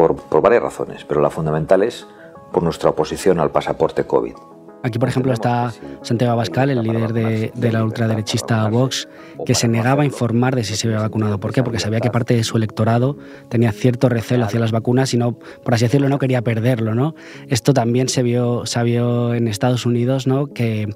por, 0.07 0.41
varias 0.41 0.63
razones, 0.63 1.05
pero 1.05 1.21
la 1.21 1.29
fundamental 1.29 1.83
es 1.83 2.07
por 2.51 2.63
nuestra 2.63 2.89
oposición 2.89 3.39
al 3.39 3.51
pasaporte 3.51 4.05
COVID. 4.05 4.35
Aquí, 4.83 4.97
por 4.97 5.09
ejemplo, 5.09 5.31
está 5.31 5.71
Santiago 6.01 6.33
Abascal, 6.33 6.71
el 6.71 6.81
líder 6.81 7.13
de, 7.13 7.71
la 7.71 7.83
ultraderechista 7.83 8.67
Vox, 8.67 9.07
que 9.45 9.53
se 9.53 9.67
negaba 9.67 10.03
a 10.03 10.05
informar 10.05 10.55
de 10.55 10.63
si 10.63 10.75
se 10.75 10.87
había 10.87 10.99
vacunado. 10.99 11.39
¿Por 11.39 11.53
qué? 11.53 11.61
Porque 11.63 11.79
sabía 11.79 11.99
que 11.99 12.09
parte 12.09 12.35
de 12.35 12.43
su 12.43 12.57
electorado 12.57 13.17
tenía 13.49 13.71
cierto 13.71 14.09
recelo 14.09 14.45
hacia 14.45 14.59
las 14.59 14.71
vacunas 14.71 15.13
y 15.13 15.17
no, 15.17 15.33
por 15.63 15.75
así 15.75 15.85
decirlo, 15.85 16.09
no 16.09 16.17
quería 16.17 16.41
perderlo. 16.41 16.95
¿no? 16.95 17.13
Esto 17.47 17.73
también 17.73 18.09
se 18.09 18.23
vio, 18.23 18.65
se 18.65 18.81
vio 18.83 19.33
en 19.35 19.47
Estados 19.47 19.85
Unidos, 19.85 20.25
¿no? 20.25 20.47
que, 20.47 20.87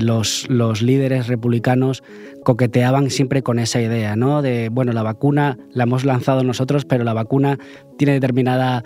los, 0.00 0.46
los 0.48 0.82
líderes 0.82 1.28
republicanos 1.28 2.02
coqueteaban 2.42 3.10
siempre 3.10 3.42
con 3.42 3.58
esa 3.58 3.80
idea, 3.80 4.16
¿no? 4.16 4.42
De, 4.42 4.68
bueno, 4.68 4.92
la 4.92 5.02
vacuna 5.02 5.58
la 5.72 5.84
hemos 5.84 6.04
lanzado 6.04 6.42
nosotros, 6.42 6.84
pero 6.84 7.04
la 7.04 7.12
vacuna 7.12 7.58
tiene 7.98 8.14
determinada 8.14 8.84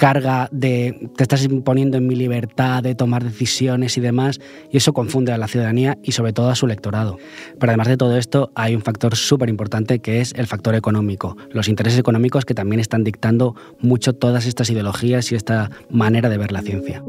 carga 0.00 0.48
de 0.50 1.10
te 1.14 1.24
estás 1.24 1.44
imponiendo 1.44 1.98
en 1.98 2.06
mi 2.06 2.16
libertad 2.16 2.82
de 2.82 2.94
tomar 2.94 3.22
decisiones 3.22 3.98
y 3.98 4.00
demás, 4.00 4.40
y 4.72 4.78
eso 4.78 4.94
confunde 4.94 5.30
a 5.30 5.36
la 5.36 5.46
ciudadanía 5.46 5.98
y 6.02 6.12
sobre 6.12 6.32
todo 6.32 6.48
a 6.48 6.54
su 6.54 6.64
electorado. 6.64 7.18
Pero 7.58 7.70
además 7.70 7.88
de 7.88 7.98
todo 7.98 8.16
esto, 8.16 8.50
hay 8.54 8.74
un 8.74 8.80
factor 8.80 9.14
súper 9.14 9.50
importante 9.50 9.98
que 9.98 10.22
es 10.22 10.32
el 10.36 10.46
factor 10.46 10.74
económico, 10.74 11.36
los 11.50 11.68
intereses 11.68 12.00
económicos 12.00 12.46
que 12.46 12.54
también 12.54 12.80
están 12.80 13.04
dictando 13.04 13.54
mucho 13.78 14.14
todas 14.14 14.46
estas 14.46 14.70
ideologías 14.70 15.30
y 15.32 15.34
esta 15.34 15.70
manera 15.90 16.30
de 16.30 16.38
ver 16.38 16.50
la 16.50 16.62
ciencia. 16.62 17.04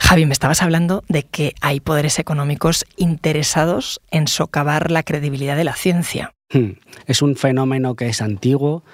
Javi, 0.00 0.24
me 0.24 0.32
estabas 0.32 0.62
hablando 0.62 1.04
de 1.08 1.24
que 1.24 1.52
hay 1.60 1.80
poderes 1.80 2.18
económicos 2.18 2.86
interesados 2.96 4.00
en 4.10 4.28
socavar 4.28 4.90
la 4.90 5.02
credibilidad 5.02 5.56
de 5.56 5.64
la 5.64 5.74
ciencia. 5.74 6.32
Hmm. 6.52 6.72
Es 7.06 7.22
un 7.22 7.34
fenómeno 7.36 7.94
que 7.94 8.08
es 8.08 8.20
antiguo, 8.20 8.84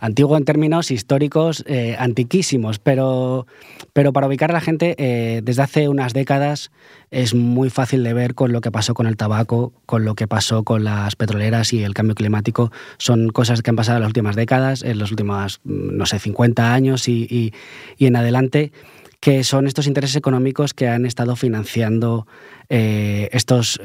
antiguo 0.00 0.36
en 0.36 0.44
términos 0.44 0.90
históricos 0.90 1.64
eh, 1.66 1.94
antiquísimos, 1.98 2.80
pero, 2.80 3.46
pero 3.92 4.12
para 4.12 4.26
ubicar 4.26 4.50
a 4.50 4.54
la 4.54 4.60
gente, 4.60 4.96
eh, 4.98 5.40
desde 5.44 5.62
hace 5.62 5.88
unas 5.88 6.12
décadas 6.12 6.72
es 7.12 7.32
muy 7.34 7.70
fácil 7.70 8.02
de 8.02 8.12
ver 8.14 8.34
con 8.34 8.52
lo 8.52 8.60
que 8.60 8.72
pasó 8.72 8.94
con 8.94 9.06
el 9.06 9.16
tabaco, 9.16 9.72
con 9.86 10.04
lo 10.04 10.16
que 10.16 10.26
pasó 10.26 10.64
con 10.64 10.82
las 10.82 11.14
petroleras 11.14 11.72
y 11.72 11.84
el 11.84 11.94
cambio 11.94 12.16
climático. 12.16 12.72
Son 12.98 13.28
cosas 13.28 13.62
que 13.62 13.70
han 13.70 13.76
pasado 13.76 13.98
en 13.98 14.02
las 14.02 14.08
últimas 14.08 14.34
décadas, 14.34 14.82
en 14.82 14.98
los 14.98 15.12
últimos, 15.12 15.60
mm, 15.62 15.96
no 15.96 16.06
sé, 16.06 16.18
50 16.18 16.74
años 16.74 17.08
y 17.08 17.52
en 18.00 18.16
adelante 18.16 18.72
que 19.24 19.42
son 19.42 19.66
estos 19.66 19.86
intereses 19.86 20.16
económicos 20.16 20.74
que 20.74 20.86
han 20.86 21.06
estado 21.06 21.34
financiando 21.34 22.26
eh, 22.68 23.30
estos 23.32 23.80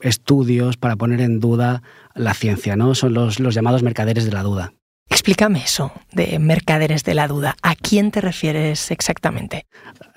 estudios 0.00 0.78
para 0.78 0.96
poner 0.96 1.20
en 1.20 1.38
duda 1.38 1.82
la 2.20 2.34
ciencia, 2.34 2.76
¿no? 2.76 2.94
Son 2.94 3.14
los, 3.14 3.38
llamados 3.38 3.82
mercaderes 3.82 4.24
de 4.24 4.32
la 4.32 4.42
duda. 4.42 4.72
Explícame 5.08 5.64
eso 5.64 5.92
de 6.12 6.38
mercaderes 6.38 7.02
de 7.02 7.14
la 7.14 7.26
duda. 7.26 7.56
¿A 7.62 7.74
quién 7.74 8.12
te 8.12 8.20
refieres 8.20 8.92
exactamente? 8.92 9.66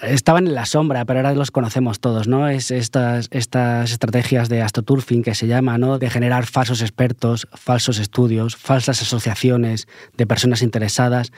Estaban 0.02 0.46
en 0.46 0.54
la 0.54 0.68
sombra, 0.68 1.04
pero 1.06 1.20
ahora 1.20 1.34
los 1.34 1.50
conocemos 1.50 2.00
todos, 2.00 2.28
¿no? 2.28 2.48
Es 2.48 2.70
estas, 2.70 3.28
estas 3.32 3.92
estrategias 3.92 4.50
de 4.50 4.62
astroturfing 4.62 5.24
que 5.24 5.34
se 5.34 5.48
llama, 5.48 5.80
¿no? 5.80 5.98
De 5.98 6.12
generar 6.12 6.46
falsos 6.46 6.82
expertos, 6.82 7.48
falsos 7.54 7.98
estudios, 7.98 8.56
falsas 8.56 9.02
asociaciones 9.02 9.88
de 10.16 10.28
personas 10.28 10.62
interesadas 10.62 11.32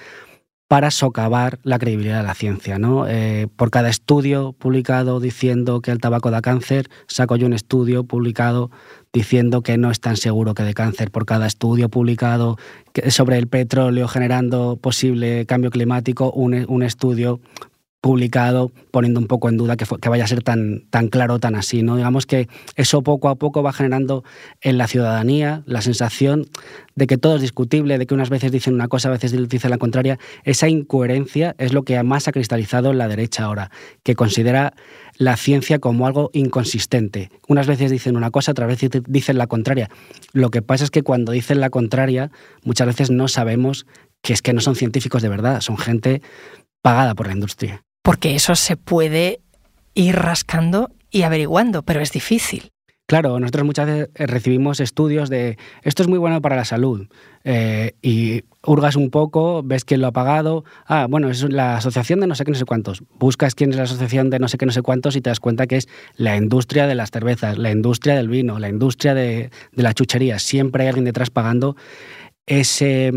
para 0.67 0.89
socavar 0.89 1.59
la 1.63 1.77
credibilidad 1.77 2.17
de 2.17 2.27
la 2.27 2.33
ciencia. 2.33 2.79
¿no? 2.79 3.07
Eh, 3.07 3.47
por 3.55 3.69
cada 3.69 3.89
estudio 3.89 4.53
publicado 4.53 5.19
diciendo 5.19 5.81
que 5.81 5.91
el 5.91 5.99
tabaco 5.99 6.31
da 6.31 6.41
cáncer, 6.41 6.89
saco 7.07 7.35
yo 7.35 7.45
un 7.45 7.53
estudio 7.53 8.03
publicado 8.03 8.71
diciendo 9.13 9.61
que 9.61 9.77
no 9.77 9.91
es 9.91 9.99
tan 9.99 10.17
seguro 10.17 10.53
que 10.53 10.63
de 10.63 10.73
cáncer. 10.73 11.11
Por 11.11 11.25
cada 11.25 11.45
estudio 11.45 11.89
publicado 11.89 12.57
sobre 13.09 13.37
el 13.37 13.47
petróleo 13.47 14.07
generando 14.07 14.77
posible 14.77 15.45
cambio 15.45 15.69
climático, 15.69 16.31
un, 16.31 16.65
un 16.67 16.83
estudio 16.83 17.39
publicado 18.05 18.71
poniendo 18.91 19.19
un 19.19 19.25
poco 19.25 19.49
en 19.49 19.57
duda 19.57 19.77
que, 19.77 20.09
vaya 20.09 20.25
a 20.25 20.27
ser 20.27 20.43
tan, 20.43 20.85
tan 20.91 21.07
claro, 21.07 21.39
tan 21.39 21.55
así. 21.55 21.81
¿no? 21.81 21.95
Digamos 21.97 22.27
que 22.27 22.47
eso 22.75 23.01
poco 23.01 23.29
a 23.29 23.35
poco 23.35 23.63
va 23.63 23.73
generando 23.73 24.23
en 24.61 24.77
la 24.77 24.85
ciudadanía 24.85 25.63
la 25.65 25.81
sensación 25.81 26.45
de 26.93 27.07
que 27.07 27.17
todo 27.17 27.37
es 27.37 27.41
discutible, 27.41 27.97
de 27.97 28.05
que 28.05 28.13
unas 28.13 28.29
veces 28.29 28.51
dicen 28.51 28.75
una 28.75 28.89
cosa, 28.89 29.09
a 29.09 29.11
veces 29.13 29.49
dicen 29.49 29.71
la 29.71 29.79
contraria. 29.79 30.19
Esa 30.43 30.69
incoherencia 30.69 31.55
es 31.57 31.73
lo 31.73 31.81
que 31.81 32.01
más 32.03 32.27
ha 32.27 32.31
cristalizado 32.31 32.93
la 32.93 33.07
derecha 33.07 33.45
ahora, 33.45 33.71
que 34.03 34.13
considera 34.13 34.75
la 35.17 35.35
ciencia 35.35 35.79
como 35.79 36.05
algo 36.05 36.29
inconsistente. 36.31 37.31
Unas 37.47 37.65
veces 37.65 37.89
dicen 37.89 38.15
una 38.17 38.29
cosa, 38.29 38.51
otras 38.51 38.67
veces 38.67 39.01
dicen 39.07 39.39
la 39.39 39.47
contraria. 39.47 39.89
Lo 40.31 40.51
que 40.51 40.61
pasa 40.61 40.83
es 40.83 40.91
que 40.91 41.01
cuando 41.01 41.31
dicen 41.31 41.59
la 41.59 41.71
contraria, 41.71 42.29
muchas 42.63 42.85
veces 42.85 43.09
no 43.09 43.27
sabemos 43.27 43.87
que 44.21 44.33
es 44.33 44.43
que 44.43 44.53
no 44.53 44.61
son 44.61 44.75
científicos 44.75 45.23
de 45.23 45.29
verdad, 45.29 45.61
son 45.61 45.79
gente 45.79 46.21
pagada 46.83 47.15
por 47.15 47.25
la 47.25 47.33
industria 47.33 47.84
porque 48.05 48.35
eso 48.35 48.53
se 48.53 48.77
puede 48.77 49.41
ir 49.95 50.15
rascando 50.15 50.91
y 51.09 51.23
averiguando, 51.23 51.81
pero 51.81 52.01
es 52.01 52.11
difícil. 52.11 52.69
Claro, 53.07 53.39
nosotros 53.39 53.65
muchas 53.65 53.87
veces 53.87 54.09
eh, 54.13 54.27
recibimos 54.27 54.79
estudios 54.79 55.27
de 55.29 55.57
esto 55.81 56.03
es 56.03 56.07
muy 56.07 56.19
bueno 56.19 56.39
para 56.39 56.55
la 56.55 56.65
salud 56.65 57.07
eh, 57.43 57.93
y 58.03 58.43
hurgas 58.63 58.95
un 58.95 59.09
poco, 59.09 59.63
ves 59.63 59.85
quién 59.85 60.01
lo 60.01 60.07
ha 60.07 60.11
pagado, 60.11 60.65
ah, 60.85 61.07
bueno, 61.09 61.31
es 61.31 61.41
la 61.49 61.77
asociación 61.77 62.19
de 62.19 62.27
no 62.27 62.35
sé 62.35 62.45
qué, 62.45 62.51
no 62.51 62.57
sé 62.57 62.65
cuántos, 62.65 63.01
buscas 63.17 63.55
quién 63.55 63.71
es 63.71 63.77
la 63.77 63.83
asociación 63.83 64.29
de 64.29 64.37
no 64.37 64.49
sé 64.49 64.59
qué, 64.59 64.67
no 64.67 64.71
sé 64.71 64.83
cuántos 64.83 65.15
y 65.15 65.21
te 65.21 65.31
das 65.31 65.39
cuenta 65.39 65.65
que 65.65 65.77
es 65.77 65.87
la 66.15 66.37
industria 66.37 66.85
de 66.85 66.93
las 66.93 67.09
cervezas, 67.09 67.57
la 67.57 67.71
industria 67.71 68.15
del 68.15 68.29
vino, 68.29 68.59
la 68.59 68.69
industria 68.69 69.15
de, 69.15 69.49
de 69.71 69.83
la 69.83 69.95
chuchería, 69.95 70.37
siempre 70.37 70.83
hay 70.83 70.89
alguien 70.89 71.05
detrás 71.05 71.31
pagando 71.31 71.75
ese 72.45 73.13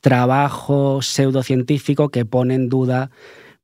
trabajo 0.00 1.02
pseudocientífico 1.02 2.08
que 2.08 2.24
pone 2.24 2.54
en 2.54 2.70
duda 2.70 3.10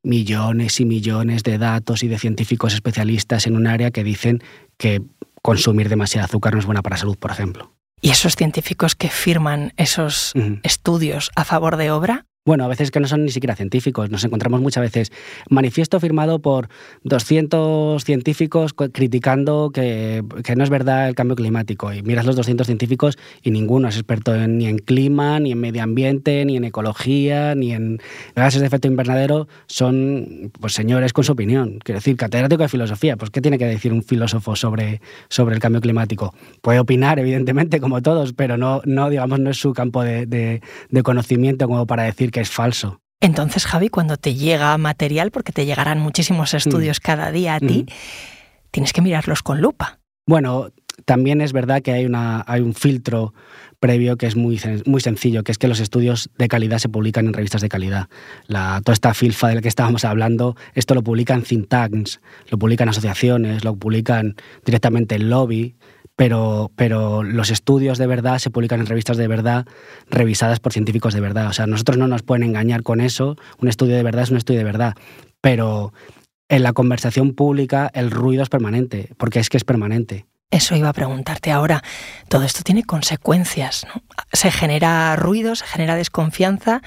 millones 0.07 0.81
y 0.81 0.85
millones 0.87 1.43
de 1.43 1.59
datos 1.59 2.03
y 2.03 2.09
de 2.09 2.19
científicos 2.19 2.73
especialistas 2.73 3.47
en 3.47 3.57
un 3.57 3.67
área 3.67 3.91
que 3.91 4.05
dicen 4.05 4.43
que 4.79 5.03
consumir 5.43 5.89
demasiado 5.89 6.25
azúcar 6.25 6.55
no 6.55 6.61
es 6.61 6.67
buena 6.67 6.83
para 6.83 6.95
la 6.95 7.01
salud, 7.01 7.19
por 7.19 7.31
ejemplo. 7.31 7.73
¿Y 8.01 8.11
esos 8.11 8.37
científicos 8.37 8.95
que 8.95 9.09
firman 9.09 9.73
esos 9.77 10.33
estudios 10.63 11.31
a 11.35 11.45
favor 11.45 11.77
de 11.77 11.91
obra? 11.91 12.27
Bueno, 12.47 12.63
a 12.65 12.69
veces 12.69 12.93
que 12.93 13.01
no 13.01 13.09
son 13.09 13.25
ni 13.25 13.33
siquiera 13.33 13.57
científicos. 13.57 14.09
Nos 14.09 14.23
encontramos 14.23 14.61
muchas 14.61 14.81
veces 14.81 15.11
manifiesto 15.51 15.99
firmado 15.99 16.39
por 16.39 16.69
200 17.03 18.05
científicos 18.05 18.73
criticando 18.73 19.73
que, 19.75 20.23
no 20.57 20.63
es 20.63 20.71
verdad 20.71 21.09
el 21.09 21.17
cambio 21.17 21.35
climático. 21.35 21.93
Y 21.93 22.05
miras 22.05 22.25
los 22.25 22.37
200 22.37 22.65
científicos 22.65 23.19
y 23.43 23.51
ninguno 23.51 23.89
es 23.89 23.97
experto 23.97 24.37
ni 24.47 24.67
en 24.67 24.79
clima, 24.79 25.41
ni 25.41 25.51
en 25.51 25.59
medio 25.59 25.83
ambiente, 25.83 26.45
ni 26.45 26.57
en 26.57 26.63
ecología, 26.63 27.57
ni 27.57 27.73
en 27.73 27.99
gases 28.37 28.61
de 28.61 28.69
efecto 28.69 28.87
invernadero. 28.87 29.49
Son 29.67 30.53
pues, 30.61 30.73
señores 30.73 31.13
con 31.13 31.25
su 31.25 31.33
opinión. 31.33 31.81
Quiero 31.83 31.99
decir, 31.99 32.17
catedrático 32.17 32.63
de 32.63 32.69
filosofía. 32.69 33.17
Pues, 33.17 33.33
¿qué 33.33 33.41
tiene 33.41 33.59
que 33.59 33.67
decir 33.67 33.93
un 33.93 34.05
filósofo 34.05 34.55
sobre, 34.55 35.01
sobre 35.29 35.57
el 35.57 35.61
cambio 35.61 35.81
climático? 35.81 36.33
Puede 36.63 36.79
opinar, 36.79 37.19
evidentemente, 37.19 37.81
como 37.81 38.03
todos, 38.03 38.35
pero 38.35 38.57
no, 38.57 38.83
no 38.85 39.11
digamos, 39.11 39.41
no 39.41 39.51
es 39.51 39.57
su 39.57 39.73
campo 39.73 40.05
de, 40.05 40.27
de 40.27 41.03
conocimiento 41.03 41.67
como 41.67 41.89
para 41.89 42.05
decir 42.05 42.31
que 42.37 42.43
es 42.43 42.51
falso. 42.51 43.01
Entonces, 43.23 43.65
Javi, 43.65 43.89
cuando 43.89 44.19
te 44.19 44.35
llega 44.35 44.77
material, 44.77 45.31
porque 45.31 45.53
te 45.53 45.65
llegarán 45.65 45.99
muchísimos 46.01 46.53
mm. 46.53 46.57
estudios 46.59 47.01
cada 47.01 47.33
día 47.33 47.55
a 47.55 47.61
ti, 47.61 47.87
tienes 48.71 48.93
que 48.93 49.01
mirarlos 49.01 49.43
con 49.43 49.63
lupa. 49.63 50.01
Bueno, 50.27 50.69
también 51.07 51.41
es 51.41 51.55
verdad 51.55 51.81
que 51.81 51.93
hay, 51.93 52.05
una, 52.05 52.45
hay 52.47 52.61
un 52.61 52.75
filtro 52.75 53.33
previo 53.81 54.19
que 54.19 54.27
es 54.27 54.37
muy, 54.37 54.61
muy 54.85 55.01
sencillo, 55.01 55.45
que 55.45 55.53
es 55.53 55.57
que 55.57 55.67
los 55.67 55.81
estudios 55.81 56.29
de 56.37 56.49
calidad 56.49 56.77
se 56.77 56.91
publican 56.91 57.27
en 57.27 57.33
revistas 57.33 57.63
de 57.63 57.71
calidad. 57.71 58.09
La, 58.49 58.83
toda 58.85 58.93
esta 58.93 59.15
filfa 59.15 59.49
de 59.49 59.55
la 59.55 59.63
que 59.63 59.69
estábamos 59.69 60.05
hablando, 60.05 60.57
esto 60.75 60.95
lo 60.95 61.03
publican 61.03 61.41
think 61.41 61.69
tanks, 61.69 62.21
lo 62.51 62.59
publican 62.59 62.91
asociaciones, 62.91 63.65
lo 63.65 63.77
publican 63.77 64.37
directamente 64.67 65.15
el 65.15 65.31
lobby, 65.31 65.75
pero, 66.17 66.73
pero 66.77 67.23
los 67.23 67.51
estudios 67.51 67.99
de 67.99 68.07
verdad 68.07 68.39
se 68.39 68.51
publican 68.51 68.81
en 68.81 68.87
revistas 68.87 69.19
de 69.19 69.29
verdad 69.29 69.67
revisadas 70.09 70.61
por 70.61 70.73
científicos 70.73 71.13
de 71.13 71.21
verdad. 71.21 71.49
O 71.49 71.53
sea, 71.53 71.67
nosotros 71.67 71.99
no 71.99 72.09
nos 72.09 72.23
pueden 72.23 72.43
engañar 72.43 72.83
con 72.83 73.01
eso. 73.01 73.37
Un 73.59 73.69
estudio 73.69 73.97
de 73.97 74.03
verdad 74.03 74.23
es 74.23 74.31
un 74.31 74.39
estudio 74.39 74.59
de 74.59 74.65
verdad. 74.65 74.95
Pero 75.43 75.93
en 76.49 76.63
la 76.63 76.73
conversación 76.73 77.35
pública 77.35 77.91
el 77.93 78.11
ruido 78.11 78.43
es 78.43 78.49
permanente, 78.49 79.11
porque 79.19 79.41
es 79.41 79.51
que 79.51 79.59
es 79.59 79.65
permanente. 79.65 80.27
Eso 80.51 80.75
iba 80.75 80.89
a 80.89 80.95
preguntarte 80.95 81.51
ahora. 81.51 81.83
Todo 82.29 82.45
esto 82.45 82.63
tiene 82.63 82.85
consecuencias. 82.85 83.87
¿no? 83.93 84.03
Se 84.33 84.51
genera 84.51 85.17
ruido, 85.17 85.55
se 85.55 85.67
genera 85.67 85.97
desconfianza 85.97 86.81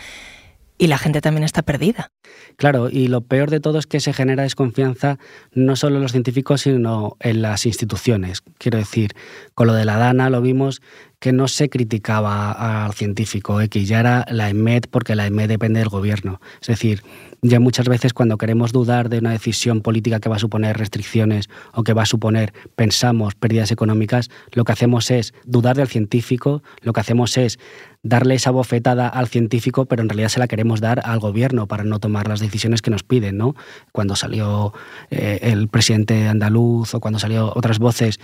y 0.78 0.88
la 0.88 0.98
gente 0.98 1.22
también 1.22 1.44
está 1.44 1.62
perdida. 1.62 2.12
Claro, 2.60 2.90
y 2.90 3.08
lo 3.08 3.22
peor 3.22 3.50
de 3.52 3.62
todo 3.62 3.80
es 3.80 3.88
que 3.88 4.02
se 4.02 4.12
genera 4.12 4.44
desconfianza 4.44 5.18
no 5.54 5.78
solo 5.78 5.96
en 5.96 6.02
los 6.02 6.12
científicos, 6.12 6.60
sino 6.60 7.16
en 7.22 7.42
las 7.42 7.66
instituciones. 7.66 8.44
Quiero 8.58 8.78
decir, 8.78 9.14
con 9.56 9.68
lo 9.68 9.74
de 9.74 9.86
la 9.86 9.96
Dana 9.96 10.30
lo 10.30 10.42
vimos 10.42 10.82
que 11.20 11.32
no 11.32 11.48
se 11.48 11.70
criticaba 11.70 12.86
al 12.86 12.94
científico 12.94 13.62
X, 13.62 13.88
ya 13.88 14.02
era 14.02 14.26
la 14.30 14.50
EMED 14.50 14.84
porque 14.90 15.16
la 15.16 15.26
EMED 15.28 15.48
depende 15.48 15.80
del 15.80 15.88
gobierno. 15.88 16.42
Es 16.62 16.68
decir, 16.68 17.02
ya 17.42 17.62
muchas 17.62 17.88
veces 17.88 18.14
cuando 18.14 18.38
queremos 18.38 18.74
dudar 18.74 19.08
de 19.08 19.20
una 19.20 19.32
decisión 19.32 19.82
política 19.82 20.20
que 20.20 20.30
va 20.30 20.36
a 20.38 20.40
suponer 20.40 20.78
restricciones 20.78 21.50
o 21.74 21.84
que 21.84 21.94
va 21.94 22.04
a 22.04 22.06
suponer, 22.06 22.54
pensamos, 22.76 23.36
pérdidas 23.36 23.72
económicas, 23.72 24.30
lo 24.52 24.66
que 24.66 24.74
hacemos 24.74 25.12
es 25.12 25.34
dudar 25.46 25.78
del 25.78 25.88
científico, 25.88 26.62
lo 26.82 26.92
que 26.92 27.00
hacemos 27.02 27.38
es 27.38 27.60
darle 28.04 28.36
esa 28.36 28.52
bofetada 28.52 29.08
al 29.08 29.28
científico, 29.28 29.86
pero 29.86 30.02
en 30.02 30.10
realidad 30.10 30.30
se 30.30 30.40
la 30.40 30.48
queremos 30.48 30.82
dar 30.82 31.02
al 31.04 31.20
gobierno 31.20 31.68
para 31.68 31.84
no 31.84 32.00
tomar 32.00 32.28
las 32.28 32.40
decisiones 32.40 32.82
que 32.82 32.92
nos 32.92 33.04
piden, 33.04 33.38
¿no? 33.38 33.56
Cuando 33.92 34.16
salió 34.16 34.74
eh, 35.10 35.40
el 35.42 35.68
presidente 35.68 36.28
andaluz 36.28 36.94
o 36.94 37.00
cuando 37.00 37.20
salió 37.20 37.52
otras 37.56 37.80
voces 37.80 38.20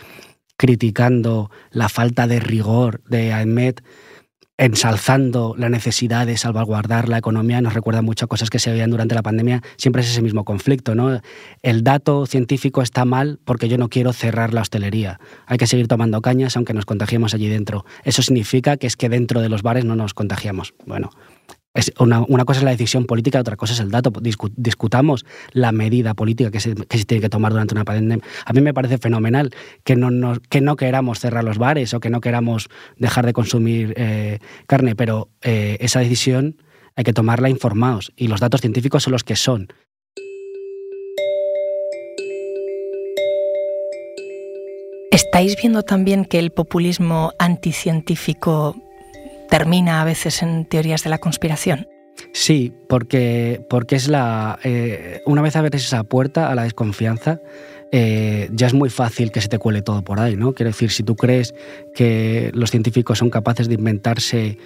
criticando 0.58 1.52
la 1.72 1.90
falta 1.90 2.28
de 2.28 2.40
rigor 2.40 3.02
de 3.10 3.34
Ahmed, 3.34 3.76
ensalzando 4.58 5.54
la 5.58 5.70
necesidad 5.70 6.26
de 6.26 6.38
salvaguardar 6.38 7.10
la 7.10 7.18
economía, 7.18 7.60
nos 7.62 7.74
recuerda 7.74 8.02
mucho 8.02 8.26
a 8.26 8.28
cosas 8.28 8.50
que 8.50 8.60
se 8.60 8.72
veían 8.72 8.90
durante 8.90 9.16
la 9.16 9.22
pandemia, 9.22 9.62
siempre 9.78 10.02
es 10.02 10.10
ese 10.10 10.22
mismo 10.22 10.46
conflicto, 10.46 10.96
¿no? 10.96 11.22
El 11.62 11.84
dato 11.84 12.26
científico 12.26 12.82
está 12.82 13.04
mal 13.04 13.40
porque 13.44 13.68
yo 13.68 13.78
no 13.78 13.90
quiero 13.90 14.14
cerrar 14.14 14.54
la 14.54 14.62
hostelería. 14.62 15.20
Hay 15.46 15.58
que 15.58 15.68
seguir 15.68 15.88
tomando 15.88 16.22
cañas 16.22 16.56
aunque 16.56 16.74
nos 16.74 16.86
contagiemos 16.86 17.34
allí 17.34 17.50
dentro. 17.50 17.86
Eso 18.04 18.22
significa 18.22 18.78
que 18.78 18.88
es 18.88 18.96
que 18.96 19.10
dentro 19.10 19.42
de 19.42 19.50
los 19.50 19.62
bares 19.62 19.84
no 19.84 19.96
nos 19.96 20.14
contagiamos. 20.14 20.74
Bueno, 20.86 21.10
Es 21.76 21.92
una, 22.00 22.24
cosa 22.46 22.60
es 22.60 22.64
la 22.64 22.72
decisión 22.72 23.06
política, 23.06 23.42
otra 23.42 23.58
cosa 23.58 23.74
es 23.74 23.82
el 23.82 23.92
dato. 23.92 24.12
discutamos 24.56 25.26
la 25.52 25.74
medida 25.74 26.14
política 26.14 26.50
que 26.50 26.62
se, 26.62 26.74
tiene 26.74 27.22
que 27.22 27.30
tomar 27.30 27.52
durante 27.52 27.76
una 27.76 27.84
pandemia. 27.84 28.26
A 28.46 28.54
mí 28.54 28.62
me 28.62 28.74
parece 28.74 28.98
fenomenal 28.98 29.54
que 29.84 29.98
no, 29.98 30.40
que 30.50 30.62
no 30.62 30.78
queramos 30.78 31.20
cerrar 31.20 31.44
los 31.44 31.58
bares 31.58 31.94
o 31.94 32.00
que 32.00 32.10
no 32.10 32.22
queramos 32.22 32.70
dejar 32.98 33.26
de 33.26 33.34
consumir 33.34 33.94
eh, 33.98 34.40
carne, 34.68 34.96
pero 34.96 35.28
eh, 35.42 35.76
esa 35.82 36.00
decisión 36.00 36.56
hay 36.96 37.04
que 37.04 37.12
tomarla 37.12 37.50
informados 37.50 38.14
y 38.16 38.30
los 38.30 38.40
datos 38.40 38.62
científicos 38.62 39.04
son 39.04 39.12
los 39.12 39.26
que 39.26 39.36
son. 39.36 39.68
¿Estáis 45.12 45.58
viendo 45.58 45.84
también 45.84 46.24
que 46.24 46.40
el 46.40 46.52
populismo 46.52 47.32
anticientífico 47.38 48.76
termina 49.58 50.02
a 50.02 50.04
veces 50.04 50.44
en 50.44 50.66
teorías 50.66 51.06
de 51.06 51.10
la 51.10 51.20
conspiración? 51.20 51.88
Sí, 52.34 52.74
porque, 52.90 53.66
porque 53.70 53.96
es 53.96 54.10
la. 54.10 54.60
Eh, 54.66 55.22
una 55.26 55.42
vez 55.42 55.56
abres 55.56 55.86
esa 55.86 56.04
puerta 56.04 56.52
a 56.52 56.56
la 56.56 56.64
desconfianza, 56.64 57.40
eh, 57.94 58.50
ya 58.52 58.68
es 58.68 58.74
muy 58.74 58.90
fácil 58.90 59.32
que 59.32 59.40
se 59.40 59.48
te 59.48 59.58
cuele 59.58 59.82
todo 59.82 60.02
por 60.04 60.20
ahí, 60.20 60.36
¿no? 60.36 60.54
Quiero 60.54 60.72
decir, 60.72 60.92
si 60.92 61.04
tú 61.04 61.16
crees 61.16 61.56
que 61.94 62.52
los 62.54 62.70
científicos 62.70 63.20
son 63.20 63.30
capaces 63.30 63.70
de 63.70 63.76
inventarse 63.76 64.58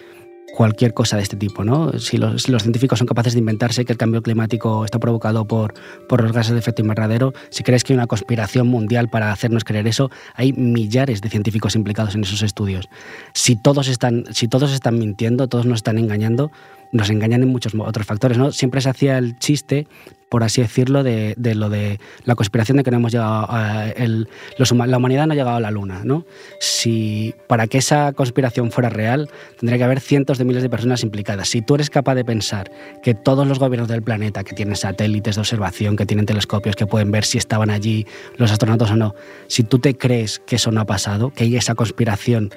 cualquier 0.56 0.94
cosa 0.94 1.18
de 1.18 1.24
este 1.24 1.36
tipo. 1.36 1.64
¿no? 1.64 1.92
Si, 2.00 2.18
los, 2.18 2.44
científicos 2.44 3.00
son 3.00 3.08
capaces 3.08 3.34
de 3.34 3.40
inventarse 3.40 3.86
que 3.86 3.92
el 3.92 3.98
cambio 3.98 4.22
climático 4.22 4.86
está 4.86 5.00
provocado 5.00 5.46
por, 5.46 5.74
por 6.08 6.22
los 6.22 6.32
gases 6.32 6.54
de 6.54 6.60
efecto 6.60 6.82
invernadero, 6.82 7.34
si 7.50 7.64
crees 7.64 7.84
que 7.84 7.94
hay 7.94 7.98
una 7.98 8.08
conspiración 8.08 8.68
mundial 8.68 9.10
para 9.10 9.32
hacernos 9.32 9.64
creer 9.64 9.88
eso, 9.88 10.10
hay 10.36 10.54
millares 10.54 11.22
de 11.22 11.30
científicos 11.30 11.76
implicados 11.76 12.16
en 12.16 12.24
esos 12.24 12.42
estudios. 12.42 12.90
Si 13.34 13.56
todos 13.56 13.88
están, 13.88 14.26
si 14.32 14.48
todos 14.48 14.72
están 14.72 15.00
mintiendo, 15.00 15.48
todos 15.48 15.66
nos 15.66 15.78
están 15.78 15.98
engañando, 15.98 16.52
nos 16.92 17.10
engañan 17.10 17.44
en 17.44 17.50
muchos 17.50 17.74
otros 17.78 18.06
factores. 18.06 18.38
¿no? 18.38 18.52
Siempre 18.52 18.82
se 18.82 18.90
hacía 18.90 19.18
el 19.18 19.38
chiste, 19.38 19.88
por 20.30 20.44
así 20.44 20.62
decirlo, 20.62 21.04
de, 21.04 21.36
lo 21.56 21.70
de 21.70 22.00
la 22.26 22.36
conspiración 22.36 22.78
de 22.78 22.84
que 22.84 22.92
no 22.92 22.98
hemos 22.98 23.12
llegado 23.12 23.48
a 23.50 23.90
el, 23.90 24.28
la 24.58 24.98
humanidad 24.98 25.28
no 25.28 25.34
ha 25.34 25.36
llegado 25.36 25.58
a 25.58 25.60
la 25.60 25.72
Luna. 25.72 26.02
¿no? 26.04 26.26
Si 26.60 27.34
para 27.48 27.68
que 27.68 27.80
esa 27.80 28.14
conspiración 28.14 28.72
fuera 28.72 28.90
real, 28.90 29.30
tendría 29.60 29.78
que 29.78 29.84
haber 29.84 30.00
cientos 30.00 30.38
de 30.38 30.46
miles 30.46 30.64
de 30.64 30.70
personas 30.70 31.04
implicadas. 31.04 31.50
Si 31.50 31.62
tú 31.62 31.76
eres 31.76 31.90
capaz 31.90 32.16
de 32.16 32.26
pensar 32.26 32.72
que 33.04 33.14
todos 33.14 33.48
los 33.48 33.60
gobiernos 33.60 33.88
del 33.88 34.02
planeta, 34.02 34.44
que 34.44 34.56
tienen 34.56 34.76
satélites 34.76 35.36
de 35.36 35.42
observación, 35.42 35.96
que 35.96 36.06
tienen 36.06 36.26
telescopios, 36.26 36.76
que 36.76 36.86
pueden 36.86 37.12
ver 37.12 37.26
si 37.26 37.38
estaban 37.38 37.70
allí 37.70 38.06
los 38.38 38.52
astronautas 38.52 38.92
o 38.92 38.96
no, 38.96 39.16
si 39.48 39.64
tú 39.64 39.80
te 39.80 39.96
crees 39.96 40.40
que 40.40 40.56
eso 40.56 40.72
no 40.72 40.82
ha 40.82 40.86
pasado, 40.86 41.32
que 41.32 41.44
hay 41.44 41.56
esa 41.56 41.76
conspiración 41.76 42.52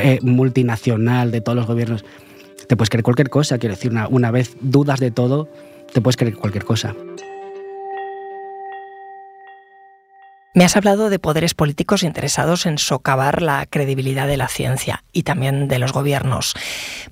eh, 0.00 0.18
multinacional 0.22 1.30
de 1.30 1.40
todos 1.40 1.56
los 1.56 1.66
gobiernos, 1.66 2.04
te 2.68 2.76
puedes 2.76 2.90
creer 2.90 3.02
cualquier 3.02 3.30
cosa. 3.30 3.58
Quiero 3.58 3.74
decir, 3.74 3.92
una, 4.10 4.30
vez 4.30 4.56
dudas 4.60 5.00
de 5.00 5.10
todo, 5.10 5.48
te 5.92 6.00
puedes 6.00 6.16
creer 6.16 6.36
cualquier 6.36 6.64
cosa. 6.64 6.94
Me 10.54 10.64
has 10.64 10.76
hablado 10.76 11.08
de 11.08 11.18
poderes 11.18 11.54
políticos 11.54 12.02
interesados 12.02 12.66
en 12.66 12.78
socavar 12.78 13.42
la 13.42 13.66
credibilidad 13.66 14.26
de 14.26 14.36
la 14.36 14.48
ciencia 14.48 15.04
y 15.12 15.22
también 15.22 15.68
de 15.68 15.78
los 15.78 15.92
gobiernos. 15.92 16.54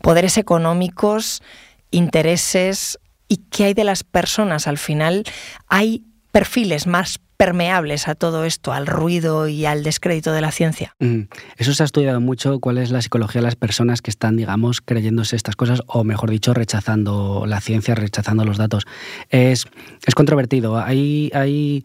Poderes 0.02 0.36
económicos, 0.36 1.42
intereses. 1.90 2.98
¿Y 3.28 3.38
qué 3.50 3.64
hay 3.66 3.74
de 3.74 3.84
las 3.84 4.04
personas? 4.04 4.66
Al 4.66 4.78
final 4.78 5.24
hay 5.68 6.04
perfiles 6.32 6.86
más 6.86 7.20
permeables 7.36 8.08
a 8.08 8.14
todo 8.14 8.44
esto, 8.44 8.72
al 8.72 8.86
ruido 8.86 9.48
y 9.48 9.66
al 9.66 9.82
descrédito 9.82 10.32
de 10.32 10.40
la 10.40 10.50
ciencia? 10.50 10.94
Mm, 10.98 11.22
eso 11.56 11.74
se 11.74 11.82
ha 11.82 11.86
estudiado 11.86 12.20
mucho, 12.20 12.60
cuál 12.60 12.78
es 12.78 12.90
la 12.90 13.02
psicología 13.02 13.40
de 13.40 13.46
las 13.46 13.56
personas 13.56 14.02
que 14.02 14.10
están, 14.10 14.36
digamos, 14.36 14.80
creyéndose 14.80 15.36
estas 15.36 15.56
cosas 15.56 15.82
o, 15.86 16.04
mejor 16.04 16.30
dicho, 16.30 16.54
rechazando 16.54 17.44
la 17.46 17.60
ciencia, 17.60 17.94
rechazando 17.94 18.44
los 18.44 18.58
datos. 18.58 18.86
Es, 19.30 19.66
es 20.06 20.14
controvertido. 20.14 20.78
Hay, 20.78 21.30
hay 21.34 21.84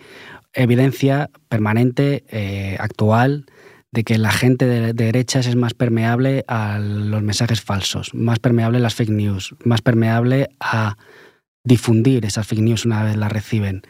evidencia 0.53 1.29
permanente, 1.49 2.23
eh, 2.29 2.77
actual, 2.79 3.45
de 3.91 4.03
que 4.03 4.17
la 4.17 4.31
gente 4.31 4.65
de, 4.65 4.93
derechas 4.93 5.47
es 5.47 5.55
más 5.55 5.73
permeable 5.73 6.45
a 6.47 6.79
los 6.79 7.21
mensajes 7.21 7.61
falsos, 7.61 8.13
más 8.13 8.39
permeable 8.39 8.77
a 8.77 8.81
las 8.81 8.95
fake 8.95 9.09
news, 9.09 9.53
más 9.63 9.81
permeable 9.81 10.49
a 10.59 10.97
difundir 11.63 12.25
esas 12.25 12.47
fake 12.47 12.61
news 12.61 12.85
una 12.85 13.03
vez 13.03 13.17
las 13.17 13.31
reciben. 13.31 13.81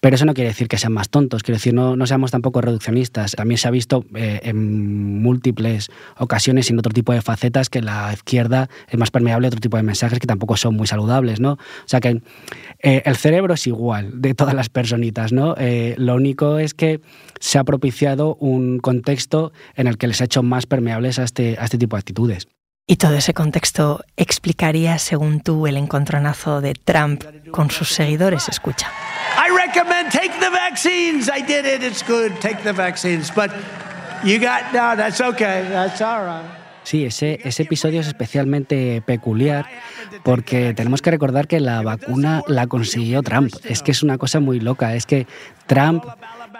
Pero 0.00 0.14
eso 0.14 0.24
no 0.24 0.34
quiere 0.34 0.48
decir 0.48 0.68
que 0.68 0.78
sean 0.78 0.92
más 0.92 1.08
tontos, 1.08 1.42
quiero 1.42 1.56
decir, 1.56 1.74
no, 1.74 1.96
no 1.96 2.06
seamos 2.06 2.30
tampoco 2.30 2.60
reduccionistas. 2.60 3.32
También 3.32 3.58
se 3.58 3.68
ha 3.68 3.70
visto 3.70 4.04
eh, 4.14 4.40
en 4.42 5.22
múltiples 5.22 5.88
ocasiones 6.18 6.68
y 6.68 6.72
en 6.72 6.78
otro 6.78 6.92
tipo 6.92 7.12
de 7.12 7.22
facetas 7.22 7.70
que 7.70 7.82
la 7.82 8.12
izquierda 8.12 8.68
es 8.88 8.98
más 8.98 9.10
permeable 9.10 9.46
a 9.46 9.48
otro 9.48 9.60
tipo 9.60 9.76
de 9.76 9.82
mensajes 9.82 10.18
que 10.18 10.26
tampoco 10.26 10.56
son 10.56 10.76
muy 10.76 10.86
saludables, 10.86 11.40
¿no? 11.40 11.52
O 11.52 11.86
sea 11.86 12.00
que 12.00 12.20
eh, 12.80 13.02
el 13.04 13.16
cerebro 13.16 13.54
es 13.54 13.66
igual 13.66 14.20
de 14.20 14.34
todas 14.34 14.54
las 14.54 14.68
personitas, 14.68 15.32
¿no? 15.32 15.54
Eh, 15.58 15.94
lo 15.98 16.14
único 16.14 16.58
es 16.58 16.74
que 16.74 17.00
se 17.40 17.58
ha 17.58 17.64
propiciado 17.64 18.36
un 18.36 18.78
contexto 18.78 19.52
en 19.74 19.86
el 19.86 19.98
que 19.98 20.08
les 20.08 20.20
ha 20.20 20.24
hecho 20.24 20.42
más 20.42 20.66
permeables 20.66 21.18
a 21.18 21.24
este, 21.24 21.56
a 21.58 21.64
este 21.64 21.78
tipo 21.78 21.96
de 21.96 22.00
actitudes. 22.00 22.48
Y 22.88 22.96
todo 22.96 23.14
ese 23.14 23.34
contexto 23.34 24.04
explicaría, 24.16 24.98
según 24.98 25.40
tú, 25.40 25.66
el 25.66 25.76
encontronazo 25.76 26.60
de 26.60 26.74
Trump 26.74 27.24
con 27.50 27.70
sus 27.70 27.88
seguidores. 27.88 28.48
Escucha. 28.48 28.92
I 29.36 29.50
recommend 29.50 30.10
take 30.10 30.32
the 30.40 30.50
vaccines. 30.50 31.28
I 31.28 31.40
did 31.40 31.66
it. 31.66 31.82
It's 31.82 32.02
good. 32.02 32.40
Take 32.40 32.62
the 32.62 32.72
vaccines. 32.72 33.30
But 33.30 33.50
you 34.24 34.38
got 34.38 34.72
no. 34.72 34.96
That's 34.96 35.20
okay. 35.20 35.66
That's 35.68 36.00
all 36.00 36.24
right. 36.24 36.66
Sí, 36.86 37.04
ese, 37.04 37.40
ese 37.42 37.64
episodio 37.64 38.00
es 38.00 38.06
especialmente 38.06 39.02
peculiar 39.04 39.66
porque 40.22 40.72
tenemos 40.72 41.02
que 41.02 41.10
recordar 41.10 41.48
que 41.48 41.58
la 41.58 41.82
vacuna 41.82 42.44
la 42.46 42.68
consiguió 42.68 43.24
Trump. 43.24 43.52
Es 43.64 43.82
que 43.82 43.90
es 43.90 44.04
una 44.04 44.18
cosa 44.18 44.38
muy 44.38 44.60
loca. 44.60 44.94
Es 44.94 45.04
que 45.04 45.26
Trump 45.66 46.04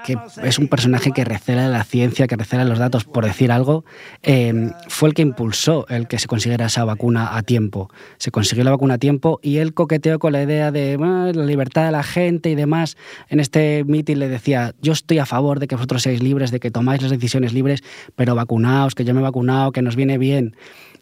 que 0.06 0.16
es 0.44 0.58
un 0.58 0.68
personaje 0.68 1.10
que 1.10 1.24
recela 1.24 1.68
la 1.68 1.82
ciencia, 1.82 2.28
que 2.28 2.36
recela 2.36 2.64
los 2.64 2.78
datos, 2.78 3.04
por 3.04 3.24
decir 3.24 3.50
algo, 3.50 3.84
eh, 4.22 4.70
fue 4.86 5.08
el 5.08 5.14
que 5.14 5.22
impulsó 5.22 5.86
el 5.88 6.06
que 6.06 6.18
se 6.20 6.28
consiguiera 6.28 6.66
esa 6.66 6.84
vacuna 6.84 7.36
a 7.36 7.42
tiempo. 7.42 7.90
Se 8.18 8.30
consiguió 8.30 8.62
la 8.62 8.70
vacuna 8.70 8.94
a 8.94 8.98
tiempo 8.98 9.40
y 9.42 9.58
él 9.58 9.74
coqueteó 9.74 10.20
con 10.20 10.32
la 10.32 10.42
idea 10.42 10.70
de 10.70 10.96
la 10.96 11.44
libertad 11.44 11.86
de 11.86 11.90
la 11.90 12.04
gente 12.04 12.50
y 12.50 12.54
demás. 12.54 12.96
En 13.28 13.40
este 13.40 13.82
mitin 13.84 14.20
le 14.20 14.28
decía, 14.28 14.74
yo 14.80 14.92
estoy 14.92 15.18
a 15.18 15.26
favor 15.26 15.58
de 15.58 15.66
que 15.66 15.74
vosotros 15.74 16.02
seáis 16.02 16.22
libres, 16.22 16.52
de 16.52 16.60
que 16.60 16.70
tomáis 16.70 17.02
las 17.02 17.10
decisiones 17.10 17.52
libres, 17.52 17.82
pero 18.14 18.36
vacunaos, 18.36 18.94
que 18.94 19.04
yo 19.04 19.12
me 19.12 19.20
he 19.20 19.24
vacunado, 19.24 19.72
que 19.72 19.82
nos 19.82 19.96
viene 19.96 20.18
bien 20.18 20.54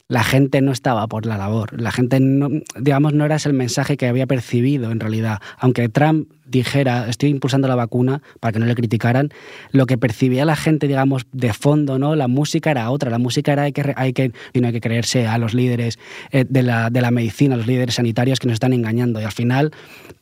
la 0.08 0.22
gente 0.22 0.60
no 0.60 0.72
estaba 0.72 1.06
por 1.06 1.24
la 1.24 1.38
labor. 1.38 1.80
La 1.80 1.90
gente, 1.90 2.20
no, 2.20 2.48
digamos, 2.78 3.14
no 3.14 3.24
era 3.24 3.36
ese 3.36 3.48
el 3.48 3.54
mensaje 3.54 3.96
que 3.96 4.06
había 4.06 4.26
percibido 4.26 4.90
en 4.90 5.00
realidad. 5.00 5.40
Aunque 5.58 5.88
Trump 5.88 6.28
dijera, 6.46 7.08
estoy 7.08 7.30
impulsando 7.30 7.68
la 7.68 7.74
vacuna 7.74 8.22
para 8.40 8.52
que 8.52 8.58
no 8.58 8.66
le 8.66 8.74
criticaran, 8.74 9.30
lo 9.70 9.86
que 9.86 9.98
percibía 9.98 10.44
la 10.44 10.56
gente, 10.56 10.88
digamos, 10.88 11.26
de 11.32 11.52
fondo, 11.52 11.98
¿no? 11.98 12.14
La 12.14 12.28
música 12.28 12.70
era 12.70 12.90
otra. 12.90 13.10
La 13.10 13.18
música 13.18 13.52
era 13.52 13.62
hay 13.62 13.72
que, 13.72 13.92
hay 13.96 14.12
que, 14.12 14.32
hay 14.54 14.72
que 14.72 14.80
creerse 14.80 15.26
a 15.26 15.38
los 15.38 15.54
líderes 15.54 15.98
eh, 16.30 16.44
de, 16.48 16.62
la, 16.62 16.90
de 16.90 17.00
la 17.00 17.10
medicina, 17.10 17.56
los 17.56 17.66
líderes 17.66 17.94
sanitarios 17.94 18.38
que 18.38 18.46
nos 18.46 18.54
están 18.54 18.72
engañando. 18.72 19.20
Y 19.20 19.24
al 19.24 19.32
final, 19.32 19.72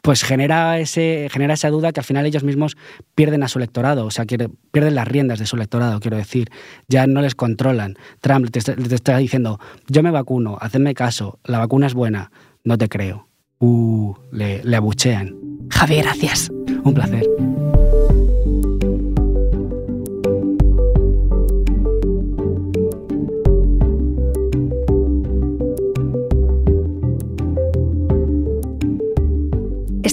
pues 0.00 0.22
genera, 0.22 0.78
ese, 0.78 1.28
genera 1.30 1.54
esa 1.54 1.70
duda 1.70 1.92
que 1.92 2.00
al 2.00 2.04
final 2.04 2.26
ellos 2.26 2.44
mismos 2.44 2.76
pierden 3.14 3.42
a 3.42 3.48
su 3.48 3.58
electorado, 3.58 4.06
o 4.06 4.11
sea, 4.11 4.24
pierden 4.24 4.94
las 4.94 5.08
riendas 5.08 5.38
de 5.38 5.46
su 5.46 5.56
electorado, 5.56 6.00
quiero 6.00 6.16
decir. 6.16 6.50
Ya 6.88 7.06
no 7.06 7.20
les 7.20 7.35
controlan. 7.35 7.96
Trump 8.20 8.50
te 8.50 8.58
está 8.94 9.16
diciendo, 9.18 9.58
yo 9.88 10.02
me 10.02 10.11
vacuno, 10.11 10.58
hacedme 10.61 10.94
caso, 10.94 11.38
la 11.44 11.58
vacuna 11.58 11.87
es 11.87 11.94
buena. 11.94 12.30
No 12.64 12.78
te 12.78 12.88
creo. 12.88 13.28
Uh, 13.58 14.14
le, 14.32 14.62
le 14.64 14.76
abuchean. 14.76 15.41
Javier, 15.83 16.05
gracias. 16.05 16.49
Un 16.85 16.95
placer. 16.95 17.29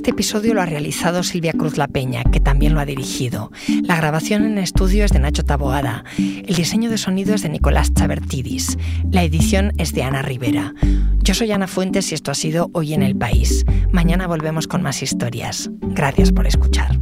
Este 0.10 0.22
episodio 0.24 0.56
lo 0.56 0.64
ha 0.64 0.66
realizado 0.66 1.22
Silvia 1.22 1.54
Cruz 1.54 1.78
La 1.78 1.88
Peña, 1.88 2.24
que 2.24 2.40
también 2.40 2.74
lo 2.74 2.80
ha 2.80 2.86
dirigido. 2.86 3.52
La 3.84 3.96
grabación 3.96 4.44
en 4.44 4.58
estudio 4.58 5.06
es 5.06 5.12
de 5.12 5.20
Nacho 5.20 5.46
Taboada. 5.46 6.04
El 6.18 6.56
diseño 6.56 6.90
de 6.90 6.98
sonido 6.98 7.36
es 7.36 7.44
de 7.44 7.50
Nicolás 7.50 7.94
Chabertidis. 7.94 8.76
La 9.12 9.24
edición 9.24 9.72
es 9.78 9.94
de 9.94 10.02
Ana 10.02 10.24
Rivera. 10.24 10.74
Yo 11.20 11.36
soy 11.36 11.52
Ana 11.52 11.68
Fuentes 11.68 12.12
y 12.12 12.16
esto 12.16 12.32
ha 12.32 12.34
sido 12.34 12.72
Hoy 12.74 12.96
en 12.96 13.04
el 13.04 13.16
País. 13.16 13.64
Mañana 13.92 14.26
volvemos 14.26 14.66
con 14.66 14.82
más 14.82 15.04
historias. 15.04 15.70
Gracias 15.80 16.32
por 16.32 16.48
escuchar. 16.48 16.99